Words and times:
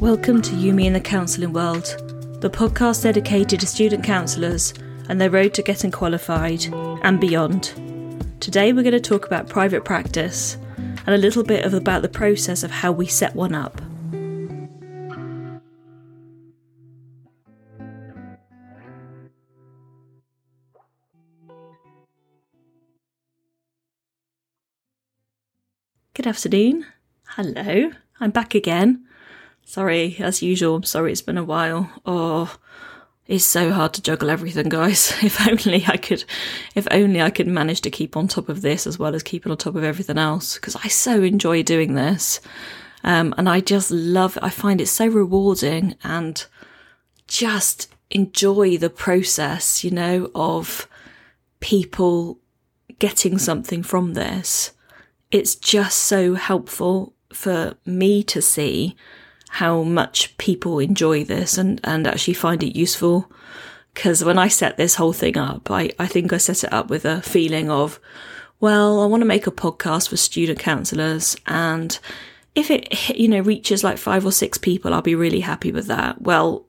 Welcome 0.00 0.42
to 0.42 0.56
You, 0.56 0.72
Me 0.72 0.88
and 0.88 0.96
the 0.96 1.00
Counselling 1.00 1.52
World, 1.52 1.84
the 2.40 2.50
podcast 2.50 3.04
dedicated 3.04 3.60
to 3.60 3.66
student 3.68 4.02
counsellors 4.02 4.74
and 5.08 5.20
their 5.20 5.30
road 5.30 5.54
to 5.54 5.62
getting 5.62 5.92
qualified 5.92 6.64
and 7.04 7.20
beyond. 7.20 7.72
Today 8.40 8.72
we're 8.72 8.82
going 8.82 8.94
to 8.94 9.00
talk 9.00 9.26
about 9.26 9.48
private 9.48 9.84
practice 9.84 10.56
and 10.76 11.10
a 11.14 11.18
little 11.18 11.44
bit 11.44 11.72
about 11.72 12.02
the 12.02 12.08
process 12.08 12.64
of 12.64 12.72
how 12.72 12.90
we 12.90 13.06
set 13.06 13.36
one 13.36 13.54
up. 13.54 13.80
Good 26.20 26.28
afternoon. 26.28 26.84
Hello. 27.28 27.92
I'm 28.20 28.30
back 28.30 28.54
again. 28.54 29.06
Sorry, 29.64 30.16
as 30.18 30.42
usual, 30.42 30.76
I'm 30.76 30.82
sorry 30.82 31.12
it's 31.12 31.22
been 31.22 31.38
a 31.38 31.42
while. 31.42 31.90
Oh, 32.04 32.58
it's 33.26 33.46
so 33.46 33.72
hard 33.72 33.94
to 33.94 34.02
juggle 34.02 34.28
everything, 34.28 34.68
guys. 34.68 35.14
If 35.22 35.40
only 35.48 35.82
I 35.88 35.96
could, 35.96 36.24
if 36.74 36.86
only 36.90 37.22
I 37.22 37.30
could 37.30 37.46
manage 37.46 37.80
to 37.80 37.90
keep 37.90 38.18
on 38.18 38.28
top 38.28 38.50
of 38.50 38.60
this 38.60 38.86
as 38.86 38.98
well 38.98 39.14
as 39.14 39.22
keeping 39.22 39.50
on 39.50 39.56
top 39.56 39.76
of 39.76 39.82
everything 39.82 40.18
else, 40.18 40.56
because 40.56 40.76
I 40.84 40.88
so 40.88 41.22
enjoy 41.22 41.62
doing 41.62 41.94
this. 41.94 42.40
Um, 43.02 43.34
and 43.38 43.48
I 43.48 43.60
just 43.60 43.90
love, 43.90 44.36
I 44.42 44.50
find 44.50 44.82
it 44.82 44.88
so 44.88 45.06
rewarding 45.06 45.94
and 46.04 46.44
just 47.28 47.88
enjoy 48.10 48.76
the 48.76 48.90
process, 48.90 49.82
you 49.82 49.90
know, 49.90 50.30
of 50.34 50.86
people 51.60 52.40
getting 52.98 53.38
something 53.38 53.82
from 53.82 54.12
this. 54.12 54.72
It's 55.30 55.54
just 55.54 55.98
so 55.98 56.34
helpful 56.34 57.14
for 57.32 57.74
me 57.86 58.22
to 58.24 58.42
see 58.42 58.96
how 59.50 59.82
much 59.82 60.36
people 60.38 60.78
enjoy 60.78 61.24
this 61.24 61.58
and, 61.58 61.80
and 61.84 62.06
actually 62.06 62.34
find 62.34 62.62
it 62.62 62.76
useful. 62.76 63.30
Because 63.94 64.24
when 64.24 64.38
I 64.38 64.48
set 64.48 64.76
this 64.76 64.94
whole 64.94 65.12
thing 65.12 65.36
up, 65.36 65.70
I, 65.70 65.90
I 65.98 66.06
think 66.06 66.32
I 66.32 66.36
set 66.36 66.64
it 66.64 66.72
up 66.72 66.88
with 66.90 67.04
a 67.04 67.22
feeling 67.22 67.70
of, 67.70 68.00
well, 68.60 69.00
I 69.00 69.06
want 69.06 69.22
to 69.22 69.26
make 69.26 69.46
a 69.46 69.52
podcast 69.52 70.08
for 70.08 70.16
student 70.16 70.58
counsellors 70.58 71.36
and 71.46 71.98
if 72.54 72.70
it, 72.70 73.16
you 73.16 73.28
know, 73.28 73.40
reaches 73.40 73.84
like 73.84 73.98
five 73.98 74.26
or 74.26 74.32
six 74.32 74.58
people, 74.58 74.92
I'll 74.92 75.02
be 75.02 75.14
really 75.14 75.40
happy 75.40 75.72
with 75.72 75.86
that. 75.86 76.20
Well, 76.22 76.66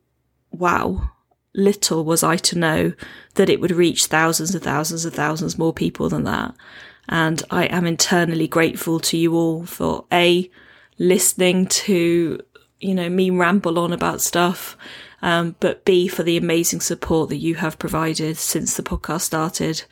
wow. 0.51 1.11
Little 1.53 2.03
was 2.05 2.23
I 2.23 2.37
to 2.37 2.57
know 2.57 2.93
that 3.35 3.49
it 3.49 3.59
would 3.59 3.71
reach 3.71 4.05
thousands 4.05 4.55
and 4.55 4.63
thousands 4.63 5.05
and 5.05 5.13
thousands 5.13 5.57
more 5.57 5.73
people 5.73 6.09
than 6.09 6.23
that. 6.23 6.55
And 7.09 7.43
I 7.51 7.65
am 7.65 7.85
internally 7.85 8.47
grateful 8.47 8.99
to 9.01 9.17
you 9.17 9.33
all 9.35 9.65
for 9.65 10.05
A, 10.11 10.49
listening 10.97 11.67
to 11.67 12.39
you 12.81 12.95
know, 12.95 13.09
me 13.09 13.29
ramble 13.29 13.79
on 13.79 13.93
about 13.93 14.21
stuff, 14.21 14.75
um, 15.21 15.55
but 15.59 15.85
B, 15.85 16.07
for 16.07 16.23
the 16.23 16.35
amazing 16.35 16.81
support 16.81 17.29
that 17.29 17.37
you 17.37 17.55
have 17.55 17.79
provided 17.79 18.37
since 18.37 18.75
the 18.75 18.83
podcast 18.83 19.21
started. 19.21 19.83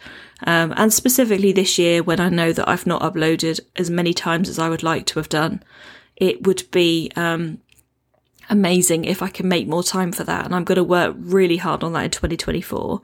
Um, 0.45 0.73
and 0.75 0.91
specifically 0.91 1.51
this 1.51 1.77
year, 1.77 2.01
when 2.01 2.19
I 2.19 2.29
know 2.29 2.51
that 2.51 2.67
I've 2.67 2.87
not 2.87 3.03
uploaded 3.03 3.59
as 3.75 3.89
many 3.89 4.13
times 4.13 4.49
as 4.49 4.57
I 4.57 4.69
would 4.69 4.83
like 4.83 5.05
to 5.07 5.19
have 5.19 5.29
done, 5.29 5.63
it 6.15 6.45
would 6.47 6.69
be 6.71 7.11
um, 7.15 7.59
amazing 8.49 9.05
if 9.05 9.21
I 9.21 9.29
can 9.29 9.47
make 9.47 9.67
more 9.67 9.83
time 9.83 10.11
for 10.11 10.23
that. 10.23 10.45
And 10.45 10.55
I'm 10.55 10.63
going 10.63 10.77
to 10.77 10.83
work 10.83 11.15
really 11.17 11.57
hard 11.57 11.83
on 11.83 11.93
that 11.93 12.05
in 12.05 12.11
2024 12.11 13.01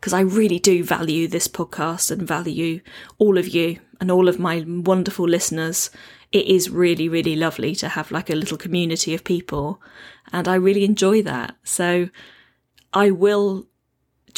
because 0.00 0.12
I 0.12 0.20
really 0.20 0.58
do 0.58 0.84
value 0.84 1.28
this 1.28 1.48
podcast 1.48 2.10
and 2.10 2.22
value 2.22 2.80
all 3.18 3.38
of 3.38 3.48
you 3.48 3.78
and 4.00 4.10
all 4.10 4.28
of 4.28 4.38
my 4.38 4.64
wonderful 4.66 5.28
listeners 5.28 5.90
it 6.32 6.46
is 6.46 6.70
really, 6.70 7.08
really 7.08 7.36
lovely 7.36 7.74
to 7.76 7.88
have 7.88 8.10
like 8.10 8.30
a 8.30 8.34
little 8.34 8.58
community 8.58 9.14
of 9.14 9.24
people. 9.24 9.80
And 10.32 10.46
I 10.46 10.56
really 10.56 10.84
enjoy 10.84 11.22
that. 11.22 11.56
So 11.64 12.10
I 12.92 13.10
will 13.10 13.66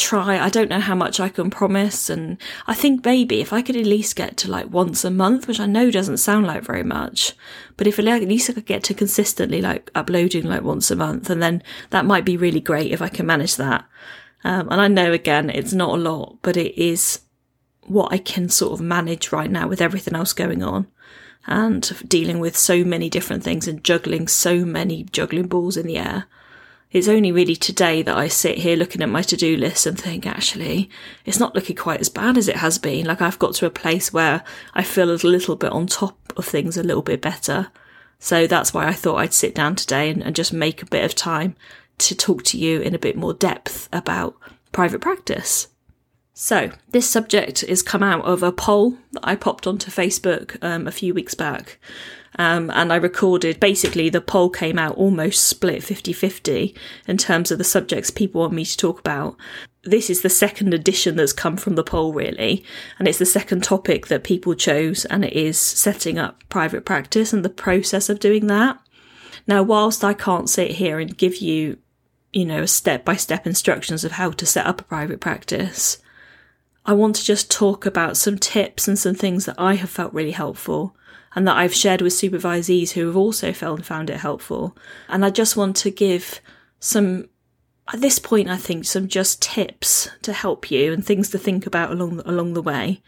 try. 0.00 0.38
I 0.38 0.48
don't 0.48 0.70
know 0.70 0.80
how 0.80 0.94
much 0.94 1.20
I 1.20 1.28
can 1.28 1.50
promise. 1.50 2.08
And 2.10 2.38
I 2.66 2.74
think 2.74 3.04
maybe 3.04 3.40
if 3.40 3.52
I 3.52 3.62
could 3.62 3.76
at 3.76 3.84
least 3.84 4.16
get 4.16 4.36
to 4.38 4.50
like 4.50 4.70
once 4.70 5.04
a 5.04 5.10
month, 5.10 5.46
which 5.46 5.60
I 5.60 5.66
know 5.66 5.90
doesn't 5.90 6.16
sound 6.16 6.46
like 6.46 6.62
very 6.62 6.82
much, 6.82 7.34
but 7.76 7.86
if 7.86 7.98
at 7.98 8.04
least 8.04 8.50
I 8.50 8.54
could 8.54 8.66
get 8.66 8.82
to 8.84 8.94
consistently 8.94 9.60
like 9.60 9.90
uploading 9.94 10.44
like 10.44 10.62
once 10.62 10.90
a 10.90 10.96
month, 10.96 11.30
and 11.30 11.42
then 11.42 11.62
that 11.90 12.06
might 12.06 12.24
be 12.24 12.36
really 12.36 12.60
great 12.60 12.92
if 12.92 13.02
I 13.02 13.08
can 13.08 13.26
manage 13.26 13.56
that. 13.56 13.84
Um, 14.42 14.68
and 14.70 14.80
I 14.80 14.88
know 14.88 15.12
again, 15.12 15.50
it's 15.50 15.72
not 15.72 15.98
a 15.98 16.02
lot, 16.02 16.38
but 16.42 16.56
it 16.56 16.80
is 16.80 17.20
what 17.82 18.12
I 18.12 18.18
can 18.18 18.48
sort 18.48 18.72
of 18.72 18.80
manage 18.80 19.32
right 19.32 19.50
now 19.50 19.68
with 19.68 19.80
everything 19.80 20.14
else 20.14 20.32
going 20.32 20.62
on 20.62 20.86
and 21.46 22.08
dealing 22.08 22.38
with 22.38 22.56
so 22.56 22.84
many 22.84 23.10
different 23.10 23.42
things 23.42 23.66
and 23.66 23.82
juggling 23.82 24.28
so 24.28 24.64
many 24.64 25.04
juggling 25.04 25.48
balls 25.48 25.76
in 25.76 25.86
the 25.86 25.98
air. 25.98 26.26
It's 26.90 27.06
only 27.06 27.30
really 27.30 27.54
today 27.54 28.02
that 28.02 28.16
I 28.16 28.26
sit 28.26 28.58
here 28.58 28.76
looking 28.76 29.00
at 29.00 29.08
my 29.08 29.22
to 29.22 29.36
do 29.36 29.56
list 29.56 29.86
and 29.86 29.98
think, 29.98 30.26
actually, 30.26 30.90
it's 31.24 31.38
not 31.38 31.54
looking 31.54 31.76
quite 31.76 32.00
as 32.00 32.08
bad 32.08 32.36
as 32.36 32.48
it 32.48 32.56
has 32.56 32.78
been. 32.78 33.06
Like 33.06 33.22
I've 33.22 33.38
got 33.38 33.54
to 33.56 33.66
a 33.66 33.70
place 33.70 34.12
where 34.12 34.42
I 34.74 34.82
feel 34.82 35.10
a 35.10 35.14
little 35.14 35.54
bit 35.54 35.70
on 35.70 35.86
top 35.86 36.32
of 36.36 36.44
things 36.44 36.76
a 36.76 36.82
little 36.82 37.02
bit 37.02 37.20
better. 37.20 37.68
So 38.18 38.48
that's 38.48 38.74
why 38.74 38.88
I 38.88 38.92
thought 38.92 39.18
I'd 39.18 39.32
sit 39.32 39.54
down 39.54 39.76
today 39.76 40.10
and, 40.10 40.20
and 40.20 40.34
just 40.34 40.52
make 40.52 40.82
a 40.82 40.86
bit 40.86 41.04
of 41.04 41.14
time 41.14 41.54
to 41.98 42.16
talk 42.16 42.42
to 42.44 42.58
you 42.58 42.80
in 42.80 42.94
a 42.94 42.98
bit 42.98 43.16
more 43.16 43.34
depth 43.34 43.88
about 43.92 44.36
private 44.72 45.00
practice. 45.00 45.68
So, 46.32 46.70
this 46.88 47.08
subject 47.08 47.60
has 47.60 47.82
come 47.82 48.02
out 48.02 48.24
of 48.24 48.42
a 48.42 48.50
poll 48.50 48.96
that 49.12 49.20
I 49.22 49.36
popped 49.36 49.66
onto 49.66 49.90
Facebook 49.90 50.56
um, 50.64 50.86
a 50.86 50.92
few 50.92 51.12
weeks 51.12 51.34
back. 51.34 51.78
Um, 52.38 52.70
and 52.70 52.92
I 52.92 52.96
recorded 52.96 53.58
basically 53.58 54.08
the 54.08 54.20
poll 54.20 54.50
came 54.50 54.78
out 54.78 54.96
almost 54.96 55.44
split 55.44 55.82
50 55.82 56.12
50 56.12 56.74
in 57.08 57.16
terms 57.16 57.50
of 57.50 57.58
the 57.58 57.64
subjects 57.64 58.10
people 58.10 58.42
want 58.42 58.52
me 58.52 58.64
to 58.64 58.76
talk 58.76 59.00
about. 59.00 59.36
This 59.82 60.10
is 60.10 60.20
the 60.20 60.28
second 60.28 60.74
edition 60.74 61.16
that's 61.16 61.32
come 61.32 61.56
from 61.56 61.74
the 61.74 61.82
poll, 61.82 62.12
really, 62.12 62.64
and 62.98 63.08
it's 63.08 63.18
the 63.18 63.26
second 63.26 63.64
topic 63.64 64.08
that 64.08 64.24
people 64.24 64.54
chose, 64.54 65.06
and 65.06 65.24
it 65.24 65.32
is 65.32 65.58
setting 65.58 66.18
up 66.18 66.44
private 66.50 66.84
practice 66.84 67.32
and 67.32 67.42
the 67.42 67.48
process 67.48 68.10
of 68.10 68.20
doing 68.20 68.46
that. 68.48 68.78
Now, 69.46 69.62
whilst 69.62 70.04
I 70.04 70.12
can't 70.12 70.50
sit 70.50 70.72
here 70.72 71.00
and 71.00 71.16
give 71.16 71.38
you, 71.38 71.78
you 72.30 72.44
know, 72.44 72.66
step 72.66 73.06
by 73.06 73.16
step 73.16 73.46
instructions 73.46 74.04
of 74.04 74.12
how 74.12 74.32
to 74.32 74.44
set 74.44 74.66
up 74.66 74.82
a 74.82 74.84
private 74.84 75.18
practice, 75.18 75.96
I 76.84 76.92
want 76.92 77.16
to 77.16 77.24
just 77.24 77.50
talk 77.50 77.86
about 77.86 78.18
some 78.18 78.38
tips 78.38 78.86
and 78.86 78.98
some 78.98 79.14
things 79.14 79.46
that 79.46 79.56
I 79.58 79.76
have 79.76 79.90
felt 79.90 80.12
really 80.12 80.32
helpful 80.32 80.94
and 81.34 81.46
that 81.46 81.56
I've 81.56 81.74
shared 81.74 82.02
with 82.02 82.12
supervisees 82.12 82.90
who 82.90 83.06
have 83.06 83.16
also 83.16 83.52
felt 83.52 83.84
found 83.84 84.10
it 84.10 84.18
helpful. 84.18 84.76
And 85.08 85.24
I 85.24 85.30
just 85.30 85.56
want 85.56 85.76
to 85.76 85.90
give 85.90 86.40
some, 86.80 87.28
at 87.92 88.00
this 88.00 88.18
point, 88.18 88.48
I 88.48 88.56
think 88.56 88.84
some 88.84 89.06
just 89.06 89.40
tips 89.40 90.08
to 90.22 90.32
help 90.32 90.70
you 90.70 90.92
and 90.92 91.04
things 91.04 91.30
to 91.30 91.38
think 91.38 91.66
about 91.66 91.92
along, 91.92 92.20
along 92.24 92.54
the 92.54 92.62
way. 92.62 93.00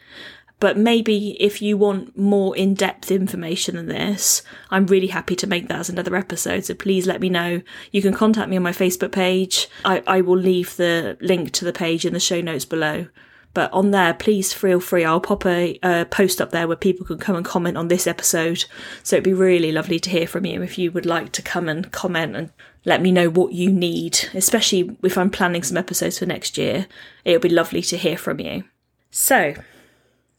But 0.60 0.78
maybe 0.78 1.30
if 1.42 1.60
you 1.60 1.76
want 1.76 2.16
more 2.16 2.56
in 2.56 2.74
depth 2.74 3.10
information 3.10 3.74
than 3.74 3.86
this, 3.86 4.42
I'm 4.70 4.86
really 4.86 5.08
happy 5.08 5.34
to 5.34 5.48
make 5.48 5.66
that 5.66 5.80
as 5.80 5.88
another 5.88 6.14
episode. 6.14 6.64
So 6.64 6.74
please 6.74 7.04
let 7.04 7.20
me 7.20 7.28
know. 7.28 7.62
You 7.90 8.00
can 8.00 8.14
contact 8.14 8.48
me 8.48 8.56
on 8.56 8.62
my 8.62 8.70
Facebook 8.70 9.10
page. 9.10 9.66
I, 9.84 10.04
I 10.06 10.20
will 10.20 10.38
leave 10.38 10.76
the 10.76 11.18
link 11.20 11.50
to 11.54 11.64
the 11.64 11.72
page 11.72 12.04
in 12.04 12.12
the 12.12 12.20
show 12.20 12.40
notes 12.40 12.64
below. 12.64 13.08
But 13.54 13.72
on 13.72 13.90
there, 13.90 14.14
please 14.14 14.52
feel 14.52 14.80
free. 14.80 15.04
I'll 15.04 15.20
pop 15.20 15.44
a, 15.44 15.78
a, 15.82 16.06
post 16.06 16.40
up 16.40 16.52
there 16.52 16.66
where 16.66 16.76
people 16.76 17.04
can 17.04 17.18
come 17.18 17.36
and 17.36 17.44
comment 17.44 17.76
on 17.76 17.88
this 17.88 18.06
episode. 18.06 18.64
So 19.02 19.16
it'd 19.16 19.24
be 19.24 19.34
really 19.34 19.72
lovely 19.72 20.00
to 20.00 20.10
hear 20.10 20.26
from 20.26 20.46
you 20.46 20.62
if 20.62 20.78
you 20.78 20.90
would 20.92 21.04
like 21.04 21.32
to 21.32 21.42
come 21.42 21.68
and 21.68 21.90
comment 21.92 22.34
and 22.34 22.50
let 22.84 23.02
me 23.02 23.12
know 23.12 23.28
what 23.28 23.52
you 23.52 23.70
need, 23.70 24.18
especially 24.32 24.96
if 25.02 25.18
I'm 25.18 25.30
planning 25.30 25.62
some 25.62 25.76
episodes 25.76 26.18
for 26.18 26.26
next 26.26 26.56
year. 26.56 26.86
It'll 27.24 27.40
be 27.40 27.48
lovely 27.50 27.82
to 27.82 27.96
hear 27.96 28.16
from 28.16 28.40
you. 28.40 28.64
So 29.10 29.54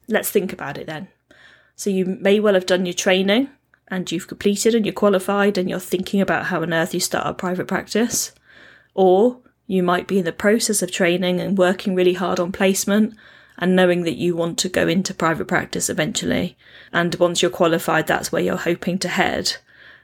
let's 0.08 0.32
think 0.32 0.52
about 0.52 0.78
it 0.78 0.88
then. 0.88 1.08
So 1.76 1.90
you 1.90 2.06
may 2.06 2.40
well 2.40 2.56
have 2.56 2.66
done 2.66 2.86
your 2.86 2.94
training 2.94 3.50
and 3.90 4.12
you've 4.12 4.28
completed 4.28 4.74
and 4.74 4.86
you're 4.86 4.94
qualified 4.94 5.58
and 5.58 5.70
you're 5.70 5.80
thinking 5.80 6.20
about 6.20 6.46
how 6.46 6.64
on 6.64 6.74
earth 6.74 6.94
you 6.94 7.00
start 7.00 7.28
a 7.28 7.34
private 7.34 7.68
practice. 7.68 8.32
Or 8.96 9.40
you 9.68 9.84
might 9.84 10.08
be 10.08 10.20
in 10.20 10.26
the 10.26 10.32
process 10.32 10.82
of 10.82 10.92
training 10.92 11.40
and 11.40 11.58
working 11.58 11.96
really 11.96 12.14
hard 12.14 12.40
on 12.40 12.52
placement 12.52 13.16
and 13.58 13.76
knowing 13.76 14.04
that 14.04 14.18
you 14.18 14.36
want 14.36 14.58
to 14.60 14.70
go 14.70 14.88
into 14.88 15.14
private 15.14 15.48
practice 15.48 15.90
eventually. 15.90 16.58
And 16.92 17.14
once 17.16 17.42
you're 17.42 17.52
qualified, 17.52 18.08
that's 18.08 18.32
where 18.32 18.42
you're 18.42 18.58
hoping 18.58 18.98
to 19.00 19.08
head. 19.08 19.58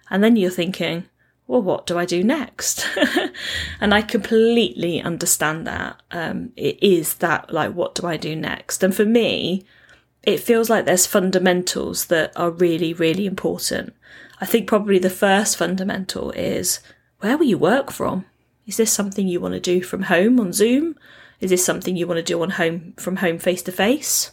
And 0.09 0.23
then 0.23 0.35
you're 0.35 0.49
thinking, 0.49 1.05
well, 1.47 1.61
what 1.61 1.87
do 1.87 1.97
I 1.97 2.05
do 2.05 2.23
next? 2.23 2.87
and 3.81 3.93
I 3.93 4.01
completely 4.01 5.01
understand 5.01 5.65
that. 5.65 6.01
Um, 6.11 6.51
it 6.55 6.81
is 6.81 7.15
that, 7.15 7.51
like, 7.51 7.73
what 7.73 7.95
do 7.95 8.05
I 8.05 8.17
do 8.17 8.35
next? 8.35 8.83
And 8.83 8.95
for 8.95 9.05
me, 9.05 9.65
it 10.21 10.39
feels 10.39 10.69
like 10.69 10.85
there's 10.85 11.07
fundamentals 11.07 12.05
that 12.05 12.31
are 12.35 12.51
really, 12.51 12.93
really 12.93 13.25
important. 13.25 13.95
I 14.39 14.45
think 14.45 14.67
probably 14.67 14.99
the 14.99 15.09
first 15.09 15.57
fundamental 15.57 16.31
is 16.31 16.81
where 17.19 17.37
will 17.37 17.45
you 17.45 17.57
work 17.57 17.91
from? 17.91 18.25
Is 18.69 18.77
this 18.77 18.93
something 18.93 19.27
you 19.27 19.39
want 19.39 19.55
to 19.55 19.59
do 19.59 19.81
from 19.81 20.03
home 20.03 20.39
on 20.39 20.53
Zoom? 20.53 20.95
Is 21.39 21.49
this 21.49 21.65
something 21.65 21.95
you 21.95 22.05
want 22.05 22.19
to 22.19 22.23
do 22.23 22.39
on 22.43 22.51
home 22.51 22.93
from 22.97 23.15
home 23.15 23.39
face 23.39 23.63
to 23.63 23.71
face? 23.71 24.31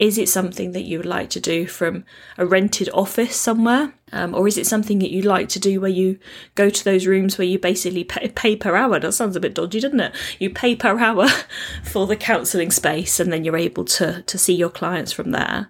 Is 0.00 0.18
it 0.18 0.28
something 0.28 0.72
that 0.72 0.82
you 0.82 0.98
would 0.98 1.06
like 1.06 1.30
to 1.30 1.38
do 1.38 1.68
from 1.68 2.04
a 2.36 2.44
rented 2.44 2.88
office 2.92 3.36
somewhere? 3.36 3.94
Um, 4.10 4.34
or 4.34 4.48
is 4.48 4.58
it 4.58 4.66
something 4.66 4.98
that 4.98 5.12
you 5.12 5.22
like 5.22 5.48
to 5.50 5.60
do 5.60 5.80
where 5.80 5.88
you 5.88 6.18
go 6.56 6.70
to 6.70 6.84
those 6.84 7.06
rooms 7.06 7.38
where 7.38 7.46
you 7.46 7.56
basically 7.56 8.02
pay, 8.02 8.30
pay 8.30 8.56
per 8.56 8.74
hour? 8.74 8.98
That 8.98 9.12
sounds 9.12 9.36
a 9.36 9.40
bit 9.40 9.54
dodgy, 9.54 9.78
doesn't 9.78 10.00
it? 10.00 10.12
You 10.40 10.50
pay 10.50 10.74
per 10.74 10.98
hour 10.98 11.28
for 11.84 12.08
the 12.08 12.16
counselling 12.16 12.72
space 12.72 13.20
and 13.20 13.32
then 13.32 13.44
you're 13.44 13.56
able 13.56 13.84
to, 13.84 14.22
to 14.22 14.38
see 14.38 14.56
your 14.56 14.70
clients 14.70 15.12
from 15.12 15.30
there. 15.30 15.68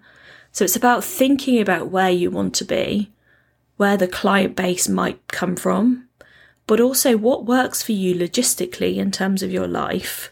So 0.51 0.65
it's 0.65 0.75
about 0.75 1.03
thinking 1.03 1.61
about 1.61 1.91
where 1.91 2.09
you 2.09 2.31
want 2.31 2.55
to 2.55 2.65
be, 2.65 3.11
where 3.77 3.97
the 3.97 4.07
client 4.07 4.55
base 4.55 4.89
might 4.89 5.27
come 5.27 5.55
from, 5.55 6.07
but 6.67 6.79
also 6.79 7.17
what 7.17 7.45
works 7.45 7.81
for 7.83 7.91
you 7.91 8.15
logistically 8.15 8.97
in 8.97 9.11
terms 9.11 9.43
of 9.43 9.51
your 9.51 9.67
life 9.67 10.31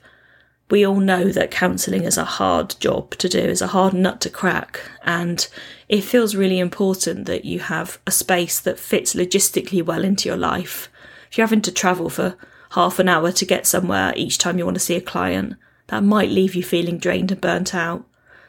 we 0.71 0.85
all 0.85 1.01
know 1.01 1.25
that 1.25 1.51
counselling 1.51 2.05
is 2.05 2.17
a 2.17 2.23
hard 2.23 2.75
job 2.79 3.11
to 3.17 3.27
do, 3.27 3.39
is 3.39 3.61
a 3.61 3.67
hard 3.67 3.93
nut 3.93 4.21
to 4.21 4.29
crack, 4.29 4.79
and 5.03 5.49
it 5.89 6.01
feels 6.01 6.33
really 6.33 6.59
important 6.59 7.25
that 7.25 7.43
you 7.43 7.59
have 7.59 7.99
a 8.07 8.11
space 8.11 8.59
that 8.61 8.79
fits 8.79 9.13
logistically 9.13 9.83
well 9.83 10.05
into 10.05 10.29
your 10.29 10.37
life. 10.37 10.89
If 11.29 11.37
you're 11.37 11.45
having 11.45 11.61
to 11.63 11.73
travel 11.73 12.09
for 12.09 12.37
half 12.71 12.99
an 12.99 13.09
hour 13.09 13.33
to 13.33 13.45
get 13.45 13.67
somewhere 13.67 14.13
each 14.15 14.37
time 14.37 14.57
you 14.57 14.63
want 14.63 14.75
to 14.75 14.79
see 14.79 14.95
a 14.95 15.01
client, 15.01 15.55
that 15.87 16.03
might 16.03 16.29
leave 16.29 16.55
you 16.55 16.63
feeling 16.63 16.97
drained 16.97 17.33
and 17.33 17.41
burnt 17.41 17.75
out. 17.75 18.05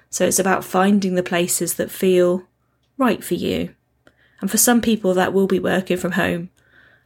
So 0.09 0.25
it's 0.25 0.39
about 0.39 0.65
finding 0.65 1.17
the 1.17 1.25
places 1.25 1.75
that 1.75 1.91
feel 1.91 2.47
right 2.99 3.25
for 3.25 3.35
you. 3.35 3.75
And 4.41 4.49
for 4.49 4.59
some 4.59 4.81
people, 4.81 5.13
that 5.15 5.33
will 5.33 5.49
be 5.49 5.59
working 5.59 5.97
from 5.97 6.13
home. 6.13 6.51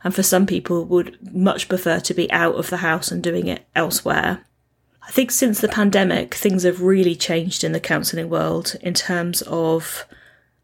And 0.04 0.14
for 0.14 0.22
some 0.22 0.46
people, 0.46 0.84
would 0.84 1.18
much 1.34 1.68
prefer 1.68 2.00
to 2.00 2.14
be 2.14 2.30
out 2.30 2.54
of 2.54 2.70
the 2.70 2.78
house 2.78 3.10
and 3.10 3.22
doing 3.22 3.48
it 3.48 3.66
elsewhere. 3.74 4.44
I 5.02 5.10
think 5.10 5.30
since 5.30 5.60
the 5.60 5.68
pandemic, 5.68 6.34
things 6.34 6.64
have 6.64 6.82
really 6.82 7.14
changed 7.14 7.62
in 7.62 7.72
the 7.72 7.80
counselling 7.80 8.28
world 8.28 8.74
in 8.80 8.94
terms 8.94 9.42
of 9.42 10.04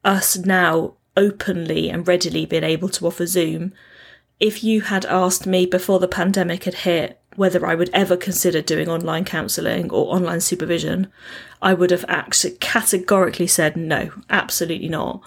us 0.05 0.37
now 0.37 0.95
openly 1.17 1.89
and 1.91 2.07
readily 2.07 2.47
being 2.47 2.65
able 2.65 2.89
to 2.91 3.07
offer 3.07 3.27
Zoom. 3.27 3.73
If 4.41 4.65
you 4.65 4.81
had 4.81 5.07
asked 5.07 5.47
me 5.47 5.67
before 5.67 6.01
the 6.01 6.09
pandemic 6.09 6.65
had 6.65 6.75
hit 6.75 7.21
whether 7.37 7.65
I 7.65 7.75
would 7.75 7.91
ever 7.93 8.17
consider 8.17 8.61
doing 8.61 8.89
online 8.89 9.25
counselling 9.25 9.91
or 9.91 10.15
online 10.15 10.41
supervision, 10.41 11.11
I 11.61 11.75
would 11.75 11.91
have 11.91 12.05
actually 12.09 12.55
categorically 12.55 13.47
said 13.47 13.77
no, 13.77 14.11
absolutely 14.29 14.89
not. 14.89 15.23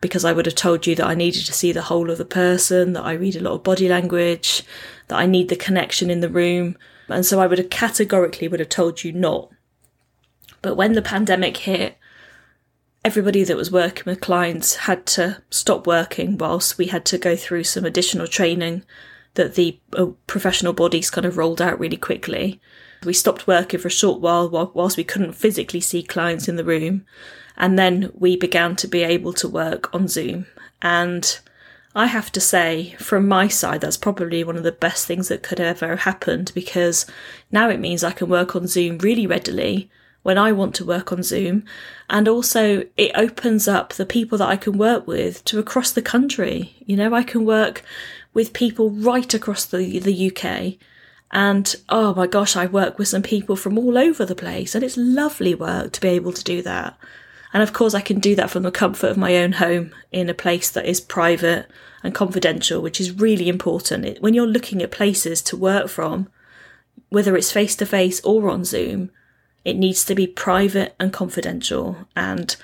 Because 0.00 0.24
I 0.24 0.32
would 0.32 0.46
have 0.46 0.54
told 0.54 0.86
you 0.86 0.94
that 0.94 1.06
I 1.06 1.14
needed 1.14 1.44
to 1.46 1.52
see 1.52 1.72
the 1.72 1.82
whole 1.82 2.10
of 2.10 2.18
the 2.18 2.24
person, 2.24 2.92
that 2.92 3.04
I 3.04 3.12
read 3.12 3.36
a 3.36 3.40
lot 3.40 3.54
of 3.54 3.64
body 3.64 3.88
language, 3.88 4.62
that 5.08 5.18
I 5.18 5.26
need 5.26 5.48
the 5.48 5.56
connection 5.56 6.10
in 6.10 6.20
the 6.20 6.28
room, 6.28 6.76
and 7.08 7.24
so 7.26 7.40
I 7.40 7.46
would 7.46 7.58
have 7.58 7.70
categorically 7.70 8.48
would 8.48 8.60
have 8.60 8.68
told 8.68 9.02
you 9.02 9.12
not. 9.12 9.50
But 10.62 10.76
when 10.76 10.92
the 10.92 11.02
pandemic 11.02 11.56
hit, 11.58 11.96
everybody 13.04 13.44
that 13.44 13.56
was 13.56 13.70
working 13.70 14.04
with 14.06 14.20
clients 14.20 14.76
had 14.76 15.06
to 15.06 15.42
stop 15.50 15.86
working 15.86 16.36
whilst 16.36 16.78
we 16.78 16.86
had 16.86 17.04
to 17.06 17.18
go 17.18 17.36
through 17.36 17.64
some 17.64 17.84
additional 17.84 18.26
training 18.26 18.84
that 19.34 19.54
the 19.54 19.78
uh, 19.94 20.06
professional 20.26 20.72
bodies 20.72 21.10
kind 21.10 21.24
of 21.24 21.36
rolled 21.36 21.62
out 21.62 21.78
really 21.78 21.96
quickly. 21.96 22.60
We 23.04 23.12
stopped 23.12 23.46
working 23.46 23.78
for 23.78 23.88
a 23.88 23.90
short 23.90 24.20
while 24.20 24.48
whilst 24.74 24.96
we 24.96 25.04
couldn't 25.04 25.32
physically 25.34 25.80
see 25.80 26.02
clients 26.02 26.48
in 26.48 26.56
the 26.56 26.64
room. 26.64 27.06
And 27.58 27.78
then 27.78 28.10
we 28.14 28.36
began 28.36 28.76
to 28.76 28.88
be 28.88 29.02
able 29.02 29.34
to 29.34 29.48
work 29.48 29.92
on 29.94 30.08
Zoom. 30.08 30.46
And 30.80 31.38
I 31.94 32.06
have 32.06 32.30
to 32.32 32.40
say, 32.40 32.94
from 33.00 33.26
my 33.26 33.48
side, 33.48 33.80
that's 33.80 33.96
probably 33.96 34.44
one 34.44 34.56
of 34.56 34.62
the 34.62 34.72
best 34.72 35.06
things 35.06 35.28
that 35.28 35.42
could 35.42 35.58
ever 35.58 35.88
have 35.88 36.00
happened 36.00 36.52
because 36.54 37.04
now 37.50 37.68
it 37.68 37.80
means 37.80 38.04
I 38.04 38.12
can 38.12 38.28
work 38.28 38.54
on 38.54 38.68
Zoom 38.68 38.98
really 38.98 39.26
readily 39.26 39.90
when 40.22 40.38
I 40.38 40.52
want 40.52 40.76
to 40.76 40.84
work 40.84 41.10
on 41.10 41.24
Zoom. 41.24 41.64
And 42.08 42.28
also, 42.28 42.84
it 42.96 43.10
opens 43.16 43.66
up 43.66 43.92
the 43.94 44.06
people 44.06 44.38
that 44.38 44.48
I 44.48 44.56
can 44.56 44.78
work 44.78 45.08
with 45.08 45.44
to 45.46 45.58
across 45.58 45.90
the 45.90 46.02
country. 46.02 46.76
You 46.86 46.96
know, 46.96 47.12
I 47.12 47.24
can 47.24 47.44
work 47.44 47.82
with 48.32 48.52
people 48.52 48.90
right 48.90 49.34
across 49.34 49.64
the, 49.64 49.98
the 49.98 50.30
UK. 50.30 50.78
And 51.32 51.74
oh 51.88 52.14
my 52.14 52.28
gosh, 52.28 52.56
I 52.56 52.66
work 52.66 52.98
with 52.98 53.08
some 53.08 53.22
people 53.22 53.56
from 53.56 53.76
all 53.76 53.98
over 53.98 54.24
the 54.24 54.34
place, 54.34 54.74
and 54.74 54.84
it's 54.84 54.96
lovely 54.96 55.54
work 55.54 55.92
to 55.92 56.00
be 56.00 56.08
able 56.08 56.32
to 56.32 56.44
do 56.44 56.62
that. 56.62 56.96
And 57.52 57.62
of 57.62 57.72
course, 57.72 57.94
I 57.94 58.00
can 58.00 58.20
do 58.20 58.34
that 58.34 58.50
from 58.50 58.62
the 58.62 58.70
comfort 58.70 59.10
of 59.10 59.16
my 59.16 59.36
own 59.36 59.52
home 59.52 59.94
in 60.12 60.28
a 60.28 60.34
place 60.34 60.70
that 60.70 60.86
is 60.86 61.00
private 61.00 61.66
and 62.02 62.14
confidential, 62.14 62.80
which 62.80 63.00
is 63.00 63.18
really 63.18 63.48
important. 63.48 64.20
When 64.20 64.34
you're 64.34 64.46
looking 64.46 64.82
at 64.82 64.90
places 64.90 65.40
to 65.42 65.56
work 65.56 65.88
from, 65.88 66.28
whether 67.08 67.36
it's 67.36 67.52
face 67.52 67.74
to 67.76 67.86
face 67.86 68.20
or 68.20 68.50
on 68.50 68.64
Zoom, 68.64 69.10
it 69.64 69.76
needs 69.76 70.04
to 70.04 70.14
be 70.14 70.26
private 70.26 70.94
and 71.00 71.12
confidential 71.12 72.08
and 72.14 72.54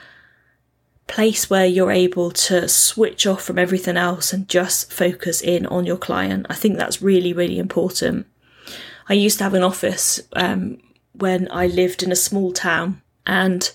place 1.07 1.51
where 1.51 1.67
you're 1.67 1.91
able 1.91 2.31
to 2.31 2.69
switch 2.69 3.27
off 3.27 3.43
from 3.43 3.59
everything 3.59 3.97
else 3.97 4.33
and 4.33 4.49
just 4.49 4.93
focus 4.93 5.41
in 5.43 5.67
on 5.67 5.87
your 5.87 5.97
client. 5.97 6.47
I 6.49 6.55
think 6.55 6.77
that's 6.77 7.03
really, 7.03 7.33
really 7.33 7.59
important. 7.59 8.27
I 9.09 9.15
used 9.15 9.39
to 9.39 9.45
have 9.45 9.55
an 9.55 9.63
office 9.63 10.21
um, 10.35 10.79
when 11.13 11.49
I 11.51 11.67
lived 11.67 12.03
in 12.03 12.11
a 12.11 12.17
small 12.17 12.53
town 12.53 13.03
and 13.27 13.71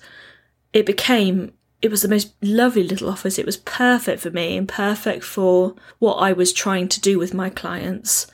it 0.73 0.85
became 0.85 1.53
it 1.81 1.89
was 1.89 2.01
the 2.01 2.09
most 2.09 2.33
lovely 2.41 2.83
little 2.83 3.09
office. 3.09 3.39
It 3.39 3.45
was 3.45 3.57
perfect 3.57 4.21
for 4.21 4.29
me 4.31 4.57
and 4.57 4.67
perfect 4.67 5.23
for 5.23 5.75
what 5.99 6.15
I 6.15 6.33
was 6.33 6.51
trying 6.51 6.89
to 6.89 6.99
do 6.99 7.17
with 7.17 7.33
my 7.33 7.49
clients, 7.49 8.27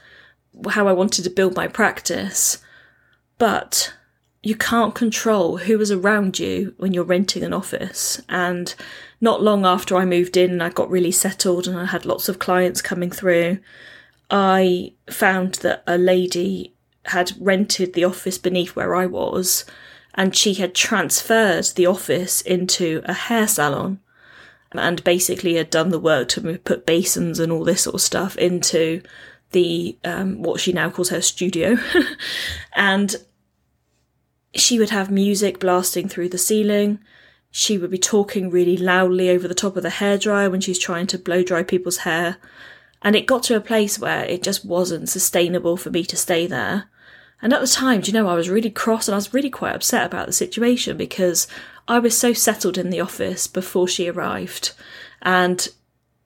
how 0.70 0.88
I 0.88 0.94
wanted 0.94 1.24
to 1.24 1.30
build 1.30 1.56
my 1.56 1.68
practice. 1.68 2.58
But 3.38 3.94
you 4.42 4.56
can't 4.56 4.96
control 4.96 5.58
who 5.58 5.80
is 5.80 5.92
around 5.92 6.40
you 6.40 6.74
when 6.78 6.94
you're 6.94 7.04
renting 7.04 7.44
an 7.44 7.54
office. 7.54 8.20
And 8.30 8.74
not 9.22 9.44
long 9.44 9.64
after 9.64 9.96
I 9.96 10.06
moved 10.06 10.38
in 10.38 10.52
and 10.52 10.64
I 10.64 10.70
got 10.70 10.90
really 10.90 11.12
settled 11.12 11.68
and 11.68 11.78
I 11.78 11.86
had 11.86 12.06
lots 12.06 12.28
of 12.28 12.40
clients 12.40 12.82
coming 12.82 13.12
through, 13.12 13.60
I 14.32 14.94
found 15.10 15.56
that 15.56 15.84
a 15.86 16.00
lady 16.00 16.74
had 17.06 17.34
rented 17.40 17.94
the 17.94 18.06
office 18.06 18.40
beneath 18.40 18.76
where 18.76 18.96
I 18.96 19.06
was 19.06 19.66
and 20.16 20.36
she 20.36 20.56
had 20.56 20.74
transferred 20.74 21.66
the 21.76 21.86
office 21.86 22.42
into 22.42 23.02
a 23.06 23.14
hair 23.14 23.48
salon 23.48 24.00
and 24.72 25.04
basically 25.04 25.56
had 25.56 25.70
done 25.70 25.90
the 25.90 26.00
work 26.00 26.30
to 26.30 26.58
put 26.60 26.86
basins 26.86 27.40
and 27.40 27.52
all 27.52 27.64
this 27.64 27.84
sort 27.84 27.96
of 27.96 28.02
stuff 28.02 28.38
into 28.38 29.02
the 29.52 29.98
um, 30.04 30.42
what 30.42 30.60
she 30.60 30.74
now 30.74 30.90
calls 30.90 31.10
her 31.10 31.22
studio. 31.22 31.78
And 32.76 33.16
she 34.54 34.80
would 34.80 34.90
have 34.90 35.12
music 35.12 35.60
blasting 35.60 36.08
through 36.08 36.30
the 36.30 36.38
ceiling. 36.38 37.00
She 37.52 37.78
would 37.78 37.92
be 37.92 37.98
talking 37.98 38.50
really 38.50 38.78
loudly 38.78 39.30
over 39.30 39.48
the 39.48 39.54
top 39.54 39.76
of 39.76 39.84
the 39.84 39.90
hairdryer 39.90 40.50
when 40.50 40.62
she's 40.62 40.80
trying 40.80 41.08
to 41.08 41.18
blow 41.18 41.44
dry 41.44 41.64
people's 41.64 41.98
hair. 41.98 42.38
And 43.02 43.16
it 43.16 43.28
got 43.28 43.44
to 43.44 43.56
a 43.56 43.62
place 43.62 44.00
where 44.00 44.26
it 44.26 44.44
just 44.44 44.66
wasn't 44.66 45.10
sustainable 45.10 45.78
for 45.78 45.90
me 45.90 46.04
to 46.06 46.18
stay 46.18 46.48
there 46.48 46.90
and 47.46 47.54
at 47.54 47.62
the 47.62 47.68
time, 47.68 48.02
do 48.02 48.10
you 48.10 48.14
know, 48.18 48.28
I 48.28 48.34
was 48.34 48.50
really 48.50 48.72
cross 48.72 49.08
and 49.08 49.14
I 49.14 49.18
was 49.18 49.32
really 49.32 49.52
quite 49.52 49.76
upset 49.76 50.04
about 50.04 50.26
the 50.26 50.34
situation 50.34 50.98
because 50.98 51.48
I 51.88 52.00
was 52.00 52.18
so 52.18 52.34
settled 52.34 52.76
in 52.76 52.90
the 52.90 53.00
office 53.00 53.46
before 53.46 53.88
she 53.88 54.10
arrived. 54.10 54.72
And 55.22 55.68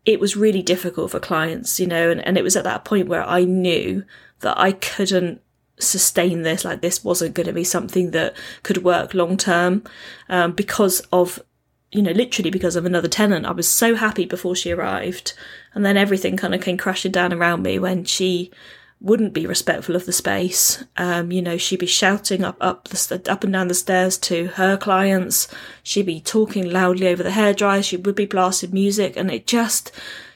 it 0.05 0.21
was 0.21 0.38
really 0.38 0.61
difficult 0.61 1.11
for 1.11 1.19
clients, 1.19 1.77
you 1.77 1.88
know, 1.88 2.09
and, 2.09 2.25
and 2.25 2.38
it 2.38 2.43
was 2.45 2.55
at 2.55 2.63
that 2.63 2.85
point 2.85 3.09
where 3.09 3.27
I 3.27 3.43
knew 3.43 4.05
that 4.39 4.57
I 4.57 4.71
couldn't 4.71 5.41
sustain 5.77 6.43
this, 6.43 6.63
like 6.63 6.79
this 6.79 7.03
wasn't 7.03 7.35
going 7.35 7.47
to 7.47 7.53
be 7.53 7.65
something 7.65 8.11
that 8.11 8.33
could 8.63 8.85
work 8.85 9.13
long 9.13 9.35
term 9.35 9.83
um, 10.29 10.53
because 10.53 11.01
of, 11.11 11.43
you 11.91 12.01
know, 12.01 12.11
literally 12.11 12.49
because 12.49 12.77
of 12.77 12.85
another 12.85 13.09
tenant. 13.09 13.45
I 13.45 13.51
was 13.51 13.67
so 13.67 13.95
happy 13.95 14.23
before 14.23 14.55
she 14.55 14.71
arrived. 14.71 15.33
And 15.73 15.85
then 15.85 15.97
everything 15.97 16.38
kind 16.38 16.55
of 16.55 16.61
came 16.61 16.77
crashing 16.77 17.11
down 17.11 17.33
around 17.33 17.61
me 17.61 17.77
when 17.77 18.05
she 18.05 18.51
wouldn't 19.01 19.33
be 19.33 19.47
respectful 19.47 19.95
of 19.95 20.05
the 20.05 20.11
space. 20.11 20.83
Um, 20.97 21.31
you 21.31 21.41
know, 21.41 21.57
she'd 21.57 21.79
be 21.79 21.85
shouting 21.85 22.43
up 22.43 22.57
up 22.59 22.89
the 22.89 23.21
up 23.29 23.43
and 23.43 23.53
down 23.53 23.69
the 23.69 23.73
stairs 23.73 24.17
to 24.19 24.47
her 24.47 24.77
clients. 24.77 25.47
She'd 25.83 26.05
be 26.05 26.19
talking 26.19 26.69
loudly 26.69 27.07
over 27.07 27.23
the 27.23 27.29
hairdryer. 27.29 27.83
She 27.83 27.97
would 27.97 28.15
be 28.15 28.25
blasting 28.25 28.71
music, 28.73 29.15
and 29.15 29.31
it 29.31 29.47
just 29.47 29.91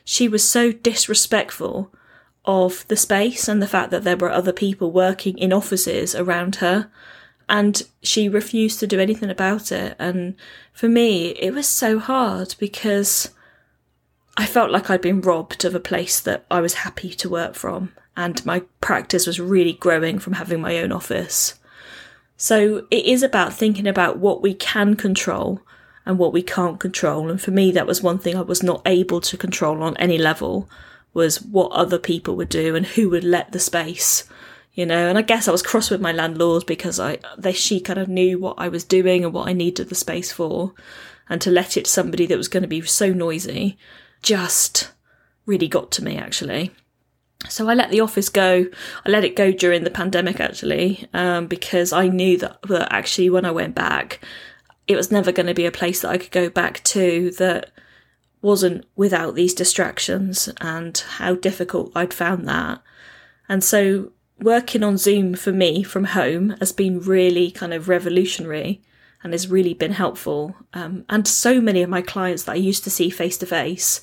she 0.05 0.27
was 0.27 0.47
so 0.47 0.71
disrespectful 0.71 1.93
of 2.45 2.85
the 2.87 2.97
space 2.97 3.47
and 3.47 3.61
the 3.61 3.67
fact 3.67 3.91
that 3.91 4.03
there 4.03 4.17
were 4.17 4.31
other 4.31 4.53
people 4.53 4.91
working 4.91 5.37
in 5.37 5.53
offices 5.53 6.13
around 6.15 6.57
her. 6.57 6.89
And 7.49 7.83
she 8.01 8.29
refused 8.29 8.79
to 8.79 8.87
do 8.87 8.99
anything 8.99 9.29
about 9.29 9.71
it. 9.71 9.95
And 9.99 10.35
for 10.73 10.87
me, 10.87 11.29
it 11.31 11.53
was 11.53 11.67
so 11.67 11.99
hard 11.99 12.55
because 12.57 13.29
I 14.37 14.45
felt 14.45 14.71
like 14.71 14.89
I'd 14.89 15.01
been 15.01 15.21
robbed 15.21 15.63
of 15.63 15.75
a 15.75 15.79
place 15.79 16.19
that 16.21 16.45
I 16.49 16.61
was 16.61 16.75
happy 16.75 17.09
to 17.11 17.29
work 17.29 17.55
from 17.55 17.91
and 18.15 18.45
my 18.45 18.61
practice 18.81 19.25
was 19.25 19.39
really 19.39 19.73
growing 19.73 20.19
from 20.19 20.33
having 20.33 20.61
my 20.61 20.77
own 20.77 20.91
office. 20.91 21.55
So 22.37 22.85
it 22.91 23.05
is 23.05 23.23
about 23.23 23.53
thinking 23.53 23.87
about 23.87 24.17
what 24.17 24.41
we 24.41 24.53
can 24.53 24.95
control 24.95 25.61
and 26.05 26.17
what 26.17 26.33
we 26.33 26.43
can't 26.43 26.79
control. 26.79 27.29
And 27.29 27.41
for 27.41 27.51
me, 27.51 27.71
that 27.71 27.87
was 27.87 28.01
one 28.01 28.19
thing 28.19 28.35
I 28.35 28.41
was 28.41 28.61
not 28.61 28.81
able 28.85 29.21
to 29.21 29.37
control 29.37 29.81
on 29.83 29.95
any 29.97 30.17
level 30.17 30.69
was 31.13 31.41
what 31.41 31.71
other 31.71 31.99
people 31.99 32.35
would 32.35 32.49
do 32.49 32.75
and 32.75 32.85
who 32.85 33.09
would 33.09 33.23
let 33.23 33.51
the 33.51 33.59
space, 33.59 34.27
you 34.73 34.85
know. 34.85 35.07
And 35.07 35.17
I 35.17 35.21
guess 35.21 35.47
I 35.47 35.51
was 35.51 35.61
cross 35.61 35.89
with 35.89 36.01
my 36.01 36.11
landlord 36.11 36.65
because 36.65 36.99
I, 36.99 37.19
they, 37.37 37.53
she 37.53 37.79
kind 37.79 37.99
of 37.99 38.09
knew 38.09 38.39
what 38.39 38.55
I 38.57 38.67
was 38.67 38.83
doing 38.83 39.23
and 39.23 39.33
what 39.33 39.47
I 39.47 39.53
needed 39.53 39.89
the 39.89 39.95
space 39.95 40.31
for. 40.31 40.73
And 41.29 41.39
to 41.41 41.51
let 41.51 41.77
it 41.77 41.85
to 41.85 41.91
somebody 41.91 42.25
that 42.25 42.37
was 42.37 42.49
going 42.49 42.63
to 42.63 42.67
be 42.67 42.81
so 42.81 43.13
noisy 43.13 43.77
just 44.21 44.91
really 45.45 45.67
got 45.67 45.91
to 45.91 46.03
me 46.03 46.17
actually. 46.17 46.71
So 47.49 47.69
I 47.69 47.73
let 47.73 47.91
the 47.91 47.99
office 47.99 48.29
go. 48.29 48.65
I 49.05 49.09
let 49.09 49.23
it 49.23 49.35
go 49.35 49.51
during 49.51 49.83
the 49.83 49.91
pandemic 49.91 50.39
actually, 50.39 51.07
um, 51.13 51.47
because 51.47 51.91
I 51.93 52.07
knew 52.07 52.37
that, 52.37 52.61
that 52.63 52.91
actually 52.91 53.29
when 53.29 53.45
I 53.45 53.51
went 53.51 53.75
back, 53.75 54.19
it 54.87 54.95
was 54.95 55.11
never 55.11 55.31
going 55.31 55.47
to 55.47 55.53
be 55.53 55.65
a 55.65 55.71
place 55.71 56.01
that 56.01 56.11
I 56.11 56.17
could 56.17 56.31
go 56.31 56.49
back 56.49 56.83
to 56.85 57.31
that 57.31 57.71
wasn't 58.41 58.85
without 58.95 59.35
these 59.35 59.53
distractions 59.53 60.49
and 60.59 60.97
how 61.17 61.35
difficult 61.35 61.91
I'd 61.95 62.13
found 62.13 62.47
that. 62.47 62.81
And 63.47 63.63
so 63.63 64.11
working 64.39 64.83
on 64.83 64.97
Zoom 64.97 65.35
for 65.35 65.51
me 65.51 65.83
from 65.83 66.05
home 66.05 66.55
has 66.59 66.71
been 66.71 66.99
really 66.99 67.51
kind 67.51 67.73
of 67.73 67.87
revolutionary 67.87 68.81
and 69.23 69.31
has 69.31 69.47
really 69.47 69.73
been 69.73 69.93
helpful. 69.93 70.55
Um, 70.73 71.05
and 71.07 71.25
so 71.25 71.61
many 71.61 71.81
of 71.81 71.89
my 71.89 72.01
clients 72.01 72.43
that 72.43 72.53
I 72.53 72.55
used 72.55 72.83
to 72.83 72.89
see 72.89 73.09
face 73.09 73.37
to 73.37 73.45
face 73.45 74.01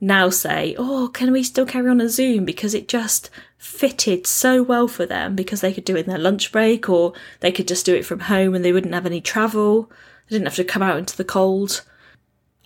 now 0.00 0.28
say, 0.28 0.74
Oh, 0.78 1.08
can 1.12 1.32
we 1.32 1.42
still 1.42 1.66
carry 1.66 1.88
on 1.88 2.00
a 2.00 2.08
Zoom? 2.08 2.44
Because 2.44 2.74
it 2.74 2.88
just 2.88 3.30
fitted 3.56 4.26
so 4.26 4.62
well 4.62 4.88
for 4.88 5.06
them 5.06 5.34
because 5.34 5.60
they 5.60 5.72
could 5.72 5.84
do 5.84 5.96
it 5.96 6.06
in 6.06 6.10
their 6.10 6.18
lunch 6.18 6.52
break 6.52 6.88
or 6.88 7.12
they 7.40 7.50
could 7.50 7.66
just 7.66 7.86
do 7.86 7.94
it 7.94 8.04
from 8.04 8.20
home 8.20 8.54
and 8.54 8.64
they 8.64 8.72
wouldn't 8.72 8.94
have 8.94 9.06
any 9.06 9.20
travel. 9.20 9.90
They 10.28 10.36
didn't 10.36 10.46
have 10.46 10.56
to 10.56 10.64
come 10.64 10.82
out 10.82 10.98
into 10.98 11.16
the 11.16 11.24
cold. 11.24 11.84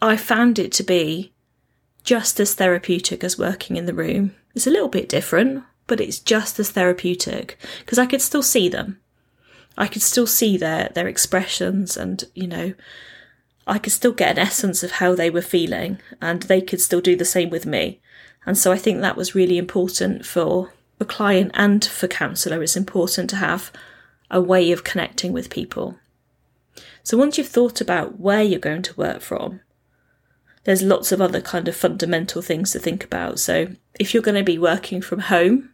I 0.03 0.17
found 0.17 0.59
it 0.59 0.73
to 0.73 0.83
be 0.83 1.33
just 2.03 2.41
as 2.41 2.55
therapeutic 2.55 3.23
as 3.23 3.39
working 3.39 3.77
in 3.77 3.87
the 3.87 3.95
room. 3.95 4.35
It's 4.55 4.67
a 4.67 4.71
little 4.71 4.89
bit 4.89 5.09
different, 5.09 5.65
but 5.87 6.01
it's 6.01 6.19
just 6.19 6.59
as 6.59 6.71
therapeutic 6.71 7.59
because 7.81 7.99
I 7.99 8.07
could 8.07 8.23
still 8.23 8.43
see 8.43 8.69
them. 8.69 8.99
I 9.79 9.87
could 9.87 10.03
still 10.03 10.27
see 10.27 10.57
their 10.57 10.91
their 10.95 11.09
expressions 11.09 11.97
and, 11.97 12.25
you 12.35 12.47
know, 12.47 12.75
I 13.71 13.79
could 13.79 13.93
still 13.93 14.13
get 14.13 14.33
an 14.33 14.39
essence 14.39 14.83
of 14.83 14.93
how 14.93 15.15
they 15.15 15.31
were 15.31 15.43
feeling 15.43 16.01
and 16.21 16.43
they 16.43 16.61
could 16.61 16.81
still 16.81 17.01
do 17.01 17.15
the 17.15 17.25
same 17.25 17.51
with 17.51 17.67
me. 17.67 18.01
And 18.45 18.59
so 18.59 18.73
I 18.73 18.77
think 18.77 19.01
that 19.01 19.17
was 19.17 19.35
really 19.35 19.59
important 19.59 20.27
for 20.27 20.73
the 20.99 21.05
client 21.05 21.53
and 21.55 21.85
for 21.85 22.09
counsellor. 22.09 22.63
It's 22.63 22.77
important 22.77 23.31
to 23.31 23.37
have 23.37 23.71
a 24.31 24.41
way 24.41 24.73
of 24.73 24.85
connecting 24.85 25.33
with 25.33 25.51
people. 25.51 25.97
So 27.03 27.17
once 27.17 27.39
you've 27.39 27.49
thought 27.49 27.81
about 27.81 28.19
where 28.19 28.43
you're 28.43 28.59
going 28.59 28.83
to 28.83 28.97
work 28.97 29.21
from, 29.21 29.61
there's 30.65 30.83
lots 30.83 31.13
of 31.13 31.21
other 31.21 31.41
kind 31.41 31.69
of 31.69 31.77
fundamental 31.77 32.43
things 32.43 32.73
to 32.73 32.79
think 32.79 33.05
about. 33.05 33.39
So 33.39 33.69
if 33.99 34.13
you're 34.13 34.23
going 34.23 34.37
to 34.37 34.43
be 34.43 34.59
working 34.59 35.01
from 35.01 35.21
home, 35.21 35.71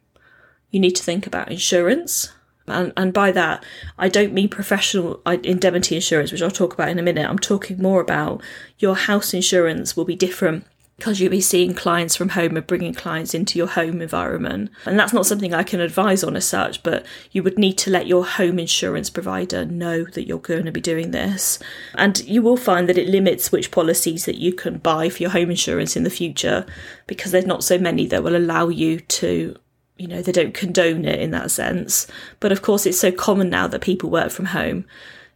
you 0.70 0.80
need 0.80 0.96
to 0.96 1.02
think 1.02 1.26
about 1.26 1.50
insurance. 1.50 2.32
And, 2.68 2.92
and 2.96 3.12
by 3.12 3.32
that, 3.32 3.64
I 3.98 4.08
don't 4.08 4.32
mean 4.32 4.48
professional 4.48 5.20
indemnity 5.26 5.94
insurance, 5.94 6.32
which 6.32 6.42
I'll 6.42 6.50
talk 6.50 6.74
about 6.74 6.88
in 6.88 6.98
a 6.98 7.02
minute. 7.02 7.28
I'm 7.28 7.38
talking 7.38 7.80
more 7.80 8.00
about 8.00 8.42
your 8.78 8.96
house 8.96 9.32
insurance 9.32 9.96
will 9.96 10.04
be 10.04 10.16
different 10.16 10.66
because 10.96 11.20
you'll 11.20 11.30
be 11.30 11.42
seeing 11.42 11.74
clients 11.74 12.16
from 12.16 12.30
home 12.30 12.56
and 12.56 12.66
bringing 12.66 12.94
clients 12.94 13.34
into 13.34 13.58
your 13.58 13.66
home 13.66 14.00
environment. 14.00 14.70
And 14.86 14.98
that's 14.98 15.12
not 15.12 15.26
something 15.26 15.52
I 15.52 15.62
can 15.62 15.80
advise 15.80 16.24
on 16.24 16.36
as 16.36 16.46
such, 16.46 16.82
but 16.82 17.04
you 17.32 17.42
would 17.42 17.58
need 17.58 17.76
to 17.78 17.90
let 17.90 18.06
your 18.06 18.24
home 18.24 18.58
insurance 18.58 19.10
provider 19.10 19.66
know 19.66 20.04
that 20.04 20.26
you're 20.26 20.38
going 20.38 20.64
to 20.64 20.72
be 20.72 20.80
doing 20.80 21.10
this. 21.10 21.58
And 21.94 22.18
you 22.24 22.40
will 22.40 22.56
find 22.56 22.88
that 22.88 22.96
it 22.96 23.08
limits 23.08 23.52
which 23.52 23.70
policies 23.70 24.24
that 24.24 24.38
you 24.38 24.54
can 24.54 24.78
buy 24.78 25.10
for 25.10 25.22
your 25.22 25.32
home 25.32 25.50
insurance 25.50 25.96
in 25.96 26.02
the 26.02 26.10
future 26.10 26.64
because 27.06 27.30
there's 27.30 27.46
not 27.46 27.62
so 27.62 27.78
many 27.78 28.06
that 28.06 28.24
will 28.24 28.36
allow 28.36 28.68
you 28.68 29.00
to 29.00 29.56
you 29.96 30.06
know, 30.06 30.22
they 30.22 30.32
don't 30.32 30.54
condone 30.54 31.04
it 31.04 31.20
in 31.20 31.30
that 31.30 31.50
sense. 31.50 32.06
But 32.40 32.52
of 32.52 32.62
course, 32.62 32.86
it's 32.86 33.00
so 33.00 33.12
common 33.12 33.48
now 33.50 33.66
that 33.66 33.80
people 33.80 34.10
work 34.10 34.30
from 34.30 34.46
home. 34.46 34.84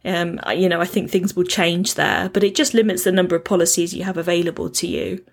Um, 0.03 0.39
you 0.55 0.67
know, 0.69 0.81
I 0.81 0.85
think 0.85 1.09
things 1.09 1.35
will 1.35 1.43
change 1.43 1.95
there, 1.95 2.29
but 2.29 2.43
it 2.43 2.55
just 2.55 2.73
limits 2.73 3.03
the 3.03 3.11
number 3.11 3.35
of 3.35 3.43
policies 3.43 3.93
you 3.93 4.03
have 4.03 4.17
available 4.17 4.69
to 4.69 4.87
you. 4.87 5.23